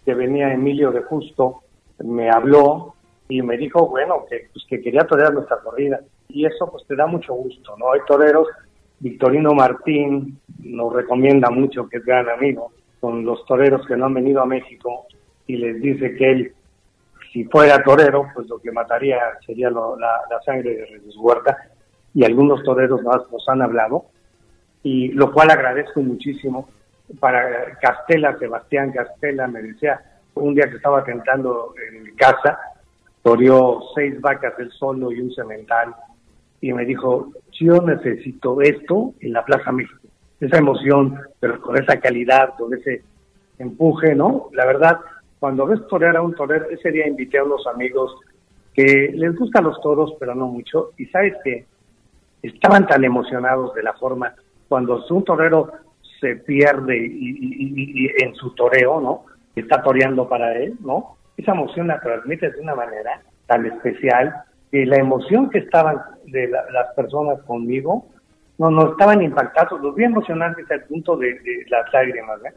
[0.03, 1.61] que venía Emilio de Justo,
[1.99, 2.95] me habló
[3.29, 6.01] y me dijo, bueno, que, pues, que quería torear nuestra corrida.
[6.29, 7.93] Y eso pues te da mucho gusto, ¿no?
[7.93, 8.49] Hay toreros,
[8.99, 14.15] Victorino Martín nos recomienda mucho, que es gran amigo, con los toreros que no han
[14.15, 15.07] venido a México
[15.47, 16.53] y les dice que él,
[17.31, 21.57] si fuera torero, pues lo que mataría sería la, sangre de Jesús Huerta.
[22.15, 24.07] Y algunos toreros más nos han hablado,
[24.85, 26.69] y lo cual agradezco muchísimo.
[27.19, 30.01] Para Castela, Sebastián Castela me decía,
[30.35, 32.59] un día que estaba tentando en casa,
[33.23, 35.95] toreó seis vacas el solo y un cemental
[36.61, 40.09] y me dijo, yo necesito esto en la Plaza México,
[40.41, 43.03] esa emoción, pero con esa calidad, con ese
[43.59, 44.49] empuje, ¿no?
[44.53, 44.99] La verdad,
[45.39, 48.15] cuando ves torear a un torero, ese día invité a unos amigos
[48.73, 51.67] que les gustan los toros, pero no mucho, y sabes que
[52.43, 54.35] estaban tan emocionados de la forma,
[54.69, 55.73] cuando un torero
[56.21, 59.25] se pierde y, y en su toreo, ¿no?
[59.55, 61.17] Está toreando para él, ¿no?
[61.37, 64.33] esa emoción la transmites de una manera tan especial
[64.71, 68.07] que la emoción que estaban de las personas conmigo,
[68.59, 71.37] no, no estaban impactados, los vi emocionantes al punto de,
[71.69, 72.55] las lágrimas, ¿eh?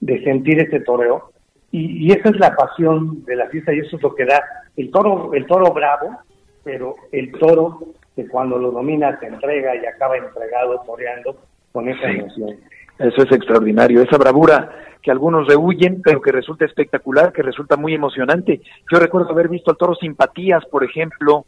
[0.00, 1.32] de sentir ese toreo.
[1.70, 4.42] Y, esa es la pasión de la fiesta y eso es lo que da
[4.76, 6.18] el toro, el toro bravo,
[6.64, 7.80] pero el toro
[8.18, 11.36] que cuando lo domina se entrega y acaba entregado, toreando
[11.70, 12.56] con esa emoción.
[12.98, 17.94] Eso es extraordinario, esa bravura que algunos rehuyen, pero que resulta espectacular, que resulta muy
[17.94, 18.60] emocionante.
[18.90, 21.44] Yo recuerdo haber visto al toro Simpatías, por ejemplo,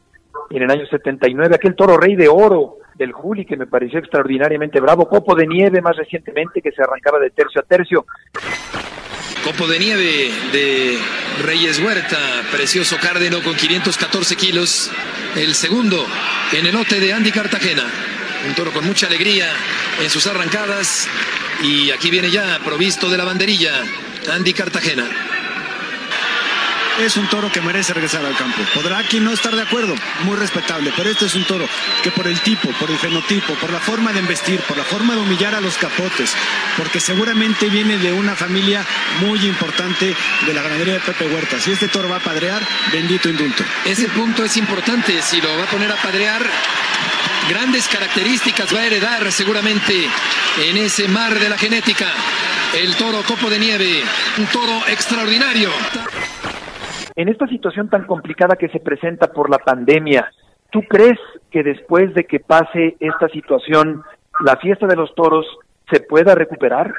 [0.49, 4.79] en el año 79, aquel toro rey de oro del Juli que me pareció extraordinariamente
[4.79, 8.07] bravo, Copo de Nieve más recientemente que se arrancaba de tercio a tercio.
[9.45, 10.99] Copo de Nieve de
[11.43, 14.91] Reyes Huerta, precioso cárdeno con 514 kilos,
[15.35, 16.07] el segundo
[16.53, 17.85] en el lote de Andy Cartagena.
[18.47, 19.51] Un toro con mucha alegría
[20.03, 21.09] en sus arrancadas.
[21.63, 23.83] Y aquí viene ya, provisto de la banderilla,
[24.31, 25.09] Andy Cartagena.
[27.01, 28.61] Es un toro que merece regresar al campo.
[28.75, 31.67] Podrá aquí no estar de acuerdo, muy respetable, pero este es un toro
[32.03, 35.15] que por el tipo, por el fenotipo, por la forma de investir, por la forma
[35.15, 36.37] de humillar a los capotes,
[36.77, 38.85] porque seguramente viene de una familia
[39.21, 40.15] muy importante
[40.47, 41.59] de la ganadería de Pepe Huerta.
[41.59, 43.65] Si este toro va a padrear, bendito indulto.
[43.87, 46.47] Ese punto es importante, si lo va a poner a padrear,
[47.49, 50.07] grandes características va a heredar seguramente
[50.59, 52.13] en ese mar de la genética.
[52.75, 54.05] El toro copo de nieve,
[54.37, 55.73] un toro extraordinario.
[57.17, 60.31] En esta situación tan complicada que se presenta por la pandemia,
[60.71, 61.19] ¿tú crees
[61.51, 64.03] que después de que pase esta situación,
[64.45, 65.47] la fiesta de los toros
[65.91, 66.93] se pueda recuperar?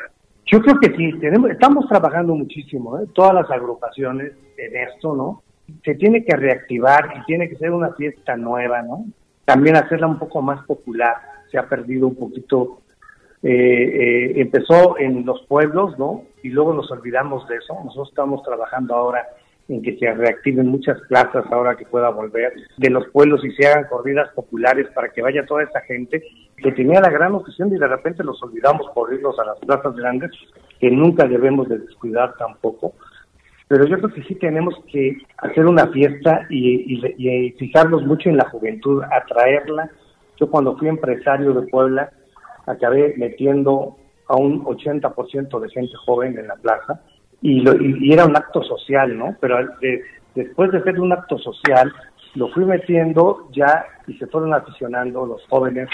[0.45, 3.05] Yo creo que sí, tenemos, estamos trabajando muchísimo, ¿eh?
[3.13, 5.43] todas las agrupaciones en esto, ¿no?
[5.85, 9.05] Se tiene que reactivar y tiene que ser una fiesta nueva, ¿no?
[9.51, 11.15] también hacerla un poco más popular.
[11.51, 12.81] Se ha perdido un poquito,
[13.43, 16.23] eh, eh, empezó en los pueblos, ¿no?
[16.41, 17.73] Y luego nos olvidamos de eso.
[17.83, 19.27] Nosotros estamos trabajando ahora
[19.67, 23.67] en que se reactiven muchas plazas ahora que pueda volver de los pueblos y se
[23.67, 26.23] hagan corridas populares para que vaya toda esa gente
[26.57, 29.95] que tenía la gran ocasión y de repente los olvidamos por irnos a las plazas
[29.95, 30.31] grandes
[30.79, 32.93] que nunca debemos de descuidar tampoco
[33.71, 36.99] pero yo creo que sí tenemos que hacer una fiesta y,
[37.57, 39.89] fijarnos mucho en la juventud, atraerla.
[40.37, 42.11] Yo cuando fui empresario de Puebla,
[42.67, 43.95] acabé metiendo
[44.27, 47.01] a un 80% de gente joven en la plaza
[47.41, 49.35] y, era un acto social, ¿no?
[49.39, 49.57] Pero
[50.35, 51.91] después de ser un acto social,
[52.35, 55.89] lo fui metiendo ya y se fueron aficionando los jóvenes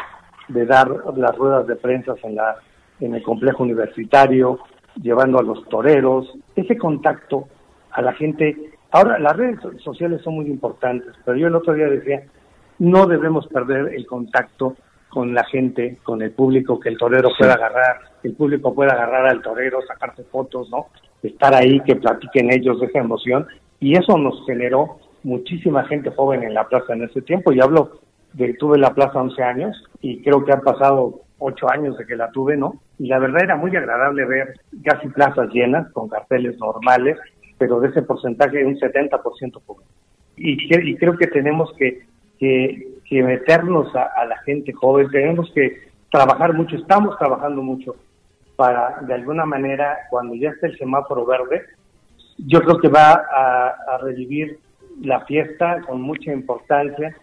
[0.49, 2.55] de dar las ruedas de prensa en, la,
[2.99, 4.59] en el complejo universitario,
[5.01, 6.31] llevando a los toreros.
[6.55, 7.47] Ese contacto
[7.91, 8.55] a la gente.
[8.91, 12.23] Ahora, las redes sociales son muy importantes, pero yo el otro día decía,
[12.79, 14.75] no debemos perder el contacto
[15.09, 19.27] con la gente, con el público, que el torero pueda agarrar, el público pueda agarrar
[19.27, 20.87] al torero, sacarse fotos, ¿no?
[21.23, 23.47] Estar ahí, que platiquen ellos de esa emoción.
[23.79, 27.51] Y eso nos generó muchísima gente joven en la plaza en ese tiempo.
[27.51, 27.99] Y hablo
[28.33, 32.05] de que tuve la plaza 11 años y creo que han pasado 8 años de
[32.05, 32.81] que la tuve, ¿no?
[32.99, 34.53] Y la verdad era muy agradable ver
[34.83, 37.17] casi plazas llenas, con carteles normales,
[37.57, 39.85] pero de ese porcentaje un 70% pobre.
[40.35, 42.05] Y, y creo que tenemos que,
[42.39, 47.95] que, meternos a, la gente joven, tenemos que trabajar mucho, estamos trabajando mucho
[48.57, 51.63] para, de alguna manera, cuando ya esté el semáforo verde,
[52.39, 54.59] yo creo que va a, revivir
[55.01, 57.15] la fiesta con mucha importancia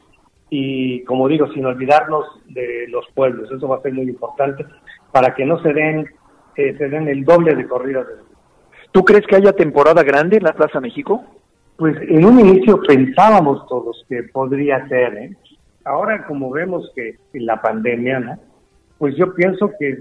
[0.48, 3.50] y, como digo, sin olvidarnos de los pueblos.
[3.50, 4.64] Eso va a ser muy importante
[5.12, 6.06] para que no se den,
[6.56, 8.06] eh, se den el doble de corridas.
[8.92, 11.24] ¿Tú crees que haya temporada grande en la Plaza México?
[11.76, 15.36] Pues en un inicio pensábamos todos que podría ser, ¿eh?
[15.84, 18.38] Ahora como vemos que en la pandemia, ¿no?
[19.04, 19.98] Pues yo pienso que,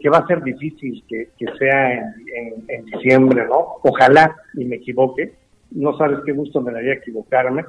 [0.00, 3.76] que, va a ser difícil que, que sea en, en, diciembre, ¿no?
[3.82, 5.34] Ojalá y me equivoque.
[5.72, 7.66] No sabes qué gusto me daría equivocarme,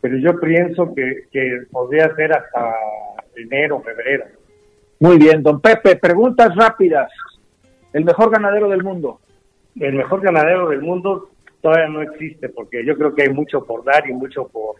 [0.00, 2.74] pero yo pienso que, que podría ser hasta
[3.36, 4.24] enero, febrero.
[4.98, 7.12] Muy bien, don Pepe, preguntas rápidas.
[7.92, 9.20] El mejor ganadero del mundo.
[9.78, 13.84] El mejor ganadero del mundo todavía no existe porque yo creo que hay mucho por
[13.84, 14.76] dar y mucho por,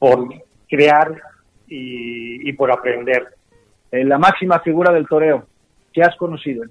[0.00, 0.28] por
[0.68, 1.22] crear
[1.68, 3.28] y, por aprender.
[3.92, 5.44] Eh, la máxima figura del toreo,
[5.92, 6.64] ¿qué has conocido?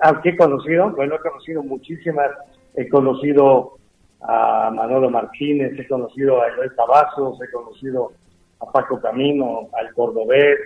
[0.00, 0.90] ¿A qué conocido?
[0.90, 2.30] Bueno, he conocido muchísimas.
[2.74, 3.76] He conocido
[4.20, 8.12] a Manolo Martínez, he conocido a Eloy Cavazos, he conocido
[8.60, 10.58] a Paco Camino, al Cordobés,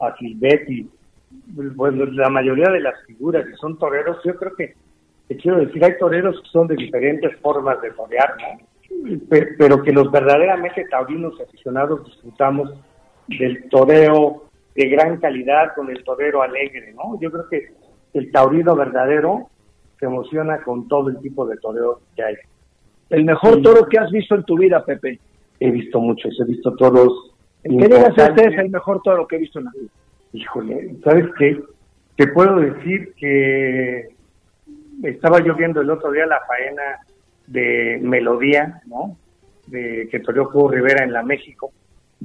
[0.00, 0.88] a Silvetti.
[1.76, 4.74] Pues la mayoría de las figuras que son toreros, yo creo que,
[5.28, 8.36] te quiero decir, hay toreros que son de diferentes formas de torear,
[9.58, 12.70] pero que los verdaderamente taurinos aficionados disfrutamos
[13.28, 14.44] del toreo
[14.74, 17.20] de gran calidad con el torero alegre, ¿no?
[17.20, 17.68] Yo creo que
[18.14, 19.48] el taurino verdadero
[19.98, 22.34] se emociona con todo el tipo de toreo que hay.
[23.10, 25.18] El mejor toro que has visto en tu vida, Pepe.
[25.60, 27.34] He visto muchos, he visto toros.
[27.62, 29.90] ¿Qué digas este es el mejor toro que he visto en la vida?
[30.32, 31.60] Híjole, ¿sabes qué?
[32.16, 34.08] Te puedo decir que
[35.02, 36.82] estaba yo viendo el otro día la faena
[37.46, 39.16] de Melodía, ¿no?
[39.66, 41.70] De que toreó Hugo Rivera en la México,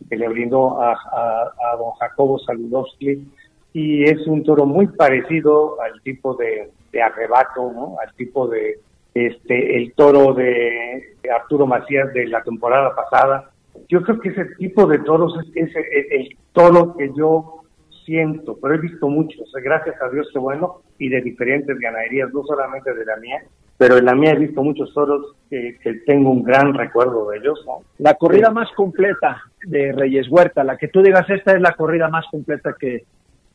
[0.10, 3.28] que le brindó a, a, don Jacobo Saludowski,
[3.74, 7.96] y es un toro muy parecido al tipo de, arrebato, ¿no?
[8.04, 8.80] Al tipo de,
[9.14, 13.52] este, el toro de, Arturo Macías de la temporada pasada.
[13.90, 17.62] Yo creo que ese tipo de toros es, el, toro que yo
[18.06, 22.44] siento, pero he visto muchos, gracias a Dios que bueno, y de diferentes ganaderías, no
[22.44, 23.44] solamente de la mía,
[23.78, 27.64] pero en la mía he visto muchos toros que, tengo un gran recuerdo de ellos.
[28.00, 32.10] La corrida más completa de Reyes Huerta, la que tú digas, esta es la corrida
[32.10, 33.06] más completa que,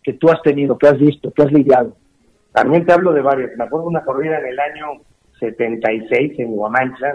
[0.03, 1.97] que tú has tenido, que has visto, que has lidiado.
[2.53, 3.51] También te hablo de varias.
[3.57, 5.03] Me acuerdo de una corrida en el año
[5.41, 7.14] 76 en Guamancha,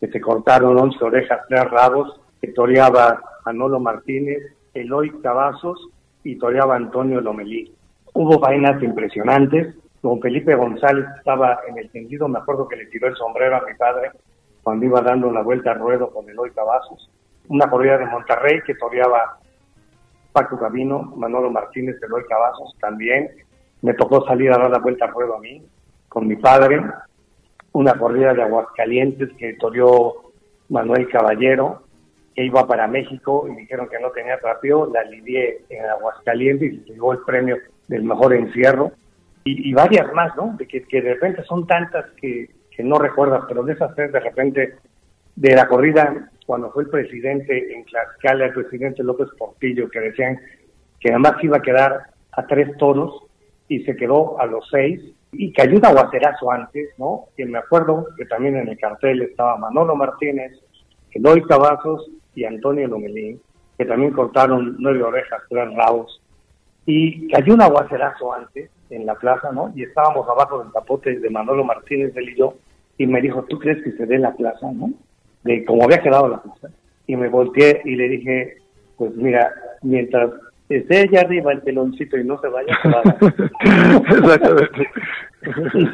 [0.00, 4.42] que se cortaron 11 orejas, tres rabos, que toreaba Manolo Martínez,
[4.74, 5.88] Eloy Cavazos
[6.22, 7.72] y toreaba Antonio Lomelí.
[8.12, 9.74] Hubo vainas impresionantes.
[10.06, 13.66] Don Felipe González estaba en el tendido, me acuerdo que le tiró el sombrero a
[13.66, 14.12] mi padre
[14.62, 17.10] cuando iba dando una vuelta al ruedo con Eloy Cavazos.
[17.48, 19.40] Una corrida de Monterrey que toreaba
[20.30, 23.30] Paco Camino, Manolo Martínez, Eloy Cavazos también.
[23.82, 25.60] Me tocó salir a dar la vuelta al ruedo a mí,
[26.08, 26.80] con mi padre
[27.72, 30.30] una corrida de Aguascalientes que toreó
[30.68, 31.82] Manuel Caballero,
[32.32, 36.92] que iba para México y dijeron que no tenía trapeo, la lidié en Aguascalientes y
[36.92, 37.56] llegó el premio
[37.88, 38.92] del mejor encierro.
[39.48, 40.56] Y, varias más, ¿no?
[40.58, 44.18] De que, de repente son tantas que, que no recuerdas, pero de esas tres de
[44.18, 44.74] repente,
[45.36, 50.40] de la corrida, cuando fue el presidente en Tlaxcala, el presidente López Portillo, que decían
[50.98, 53.22] que además iba a quedar a tres toros
[53.68, 57.26] y se quedó a los seis, y que ayuda a Guacerazo antes, ¿no?
[57.36, 60.58] Que me acuerdo que también en el cartel estaba Manolo Martínez,
[61.12, 63.40] Eloy Cavazos y Antonio Lomelín,
[63.78, 66.20] que también cortaron nueve orejas, tres rabos,
[66.84, 69.72] y que ayuda a Guacerazo antes en la plaza, ¿no?
[69.74, 72.54] Y estábamos abajo del tapote de Manolo Martínez, él y yo,
[72.98, 74.90] y me dijo, ¿tú crees que se dé la plaza, no?
[75.44, 76.68] De cómo había quedado la plaza.
[77.06, 78.56] Y me volteé y le dije,
[78.96, 80.30] pues mira, mientras
[80.68, 82.76] esté allá arriba el teloncito y no se vaya,
[84.00, 84.88] Exactamente.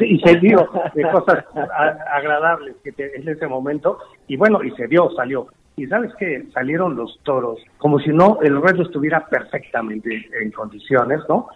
[0.00, 1.44] y, se dio de cosas
[2.14, 5.48] agradables que en ese momento, y bueno, y se dio, salió.
[5.74, 11.20] Y sabes que salieron los toros, como si no el ruedo estuviera perfectamente en condiciones,
[11.28, 11.48] ¿no?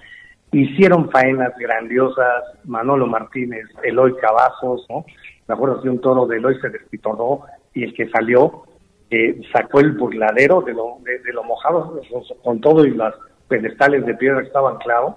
[0.53, 5.05] Hicieron faenas grandiosas, Manolo Martínez, Eloy Cavazos, ¿no?
[5.49, 7.43] Me acuerdo que un toro de Eloy se despitorró
[7.75, 8.65] y el que salió
[9.11, 12.01] eh, sacó el burladero de lo, de, lo mojado
[12.43, 13.15] con todo y las
[13.49, 15.17] pedestales de piedra que estaban clavos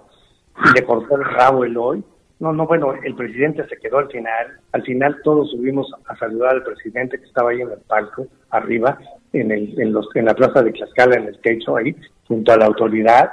[0.63, 2.03] y le cortó el rabo el hoy.
[2.39, 4.59] No, no, bueno, el presidente se quedó al final.
[4.71, 8.97] Al final todos subimos a saludar al presidente que estaba ahí en el palco, arriba,
[9.33, 11.95] en, el, en, los, en la plaza de Tlaxcala, en el techo ahí,
[12.27, 13.29] junto a la autoridad.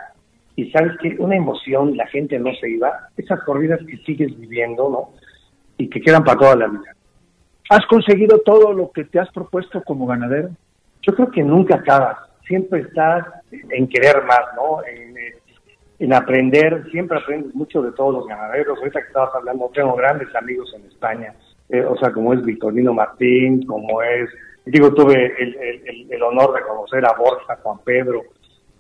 [0.56, 3.08] Y sabes que una emoción, la gente no se iba.
[3.16, 5.10] Esas corridas que sigues viviendo, ¿no?
[5.76, 6.96] Y que quedan para toda la vida.
[7.68, 10.50] ¿Has conseguido todo lo que te has propuesto como ganadero?
[11.02, 12.16] Yo creo que nunca acabas.
[12.46, 14.80] Siempre estás en querer más, ¿no?
[15.98, 16.84] En, aprender.
[16.90, 18.78] Siempre aprendes mucho de todos los ganaderos.
[18.78, 21.34] Ahorita que estabas hablando, tengo grandes amigos en España.
[21.68, 24.30] Eh, o sea, como es Victorino Martín, como es
[24.66, 28.22] digo, tuve el, honor de conocer a Borja, Juan Pedro,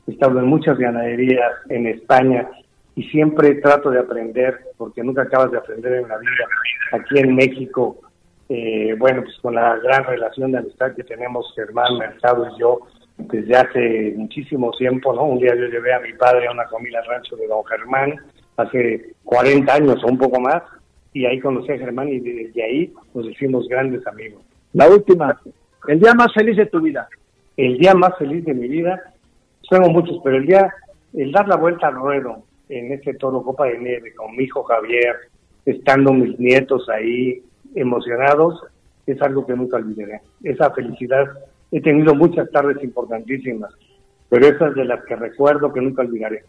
[0.06, 2.48] he estado en muchas ganaderías en España
[2.94, 6.46] y siempre trato de aprender, porque nunca acabas de aprender en la vida.
[6.92, 7.98] Aquí en México,
[8.48, 12.80] eh, bueno, pues con la gran relación de amistad que tenemos Germán Mercado y yo
[13.18, 15.24] desde hace muchísimo tiempo, ¿no?
[15.24, 18.14] Un día yo llevé a mi padre a una comida al rancho de don Germán,
[18.56, 20.62] hace 40 años o un poco más,
[21.12, 24.42] y ahí conocí a Germán y desde ahí nos hicimos grandes amigos.
[24.72, 25.40] La última,
[25.88, 27.08] el día más feliz de tu vida.
[27.56, 29.14] El día más feliz de mi vida,
[29.68, 30.72] tengo muchos, pero el día,
[31.14, 34.62] el dar la vuelta al ruedo en este toro Copa de Nieve con mi hijo
[34.64, 35.16] Javier,
[35.64, 37.42] estando mis nietos ahí
[37.74, 38.62] emocionados,
[39.06, 40.20] es algo que nunca olvidaré.
[40.42, 41.26] Esa felicidad,
[41.70, 43.72] he tenido muchas tardes importantísimas,
[44.28, 46.44] pero esas de las que recuerdo que nunca olvidaré.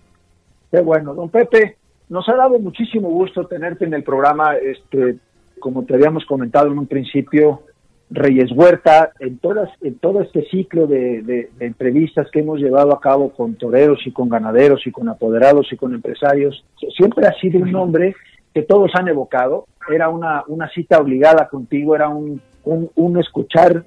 [0.72, 1.78] Qué bueno, don Pepe,
[2.09, 5.18] nos ha dado muchísimo gusto tenerte en el programa, este,
[5.59, 7.61] como te habíamos comentado en un principio,
[8.10, 13.32] Reyes Huerta, en todas, en todo este ciclo de, entrevistas que hemos llevado a cabo
[13.32, 16.64] con toreros y con ganaderos y con apoderados y con empresarios,
[16.95, 18.16] siempre ha sido un nombre
[18.53, 19.66] que todos han evocado.
[19.93, 23.84] Era una, una cita obligada contigo, era un, un escuchar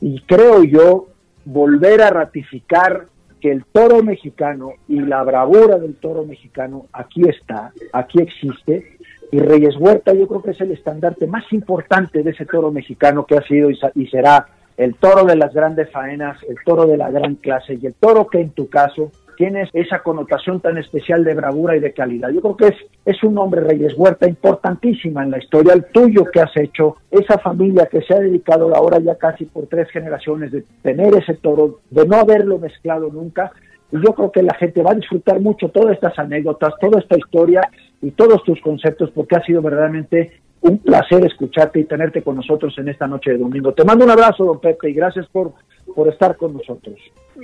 [0.00, 1.06] y creo yo
[1.44, 3.06] volver a ratificar
[3.40, 8.93] que el toro mexicano y la bravura del toro mexicano aquí está, aquí existe,
[9.34, 13.26] y Reyes Huerta yo creo que es el estandarte más importante de ese toro mexicano
[13.26, 17.10] que ha sido y, será el toro de las grandes faenas, el toro de la
[17.10, 21.34] gran clase y el toro que en tu caso tiene esa connotación tan especial de
[21.34, 22.30] bravura y de calidad.
[22.30, 26.26] Yo creo que es, es un hombre, Reyes Huerta, importantísima en la historia, el tuyo
[26.32, 30.52] que has hecho, esa familia que se ha dedicado ahora ya casi por tres generaciones
[30.52, 33.50] de tener ese toro, de no haberlo mezclado nunca.
[33.90, 37.18] Y yo creo que la gente va a disfrutar mucho todas estas anécdotas, toda esta
[37.18, 37.62] historia
[38.04, 42.74] y todos tus conceptos, porque ha sido verdaderamente un placer escucharte y tenerte con nosotros
[42.78, 43.72] en esta noche de domingo.
[43.72, 45.52] Te mando un abrazo, don Pepe, y gracias por,
[45.94, 46.96] por estar con nosotros.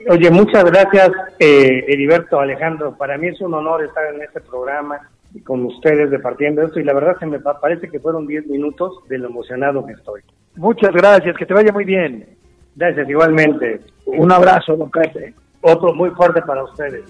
[0.09, 2.97] Oye, muchas gracias, eh, Heriberto, Alejandro.
[2.97, 5.11] Para mí es un honor estar en este programa
[5.45, 9.19] con ustedes departiendo esto y la verdad se me parece que fueron 10 minutos de
[9.19, 10.23] lo emocionado que estoy.
[10.57, 12.27] Muchas gracias, que te vaya muy bien.
[12.75, 13.81] Gracias, igualmente.
[14.07, 15.35] Un abrazo, don Pepe.
[15.61, 17.05] Otro muy fuerte para ustedes.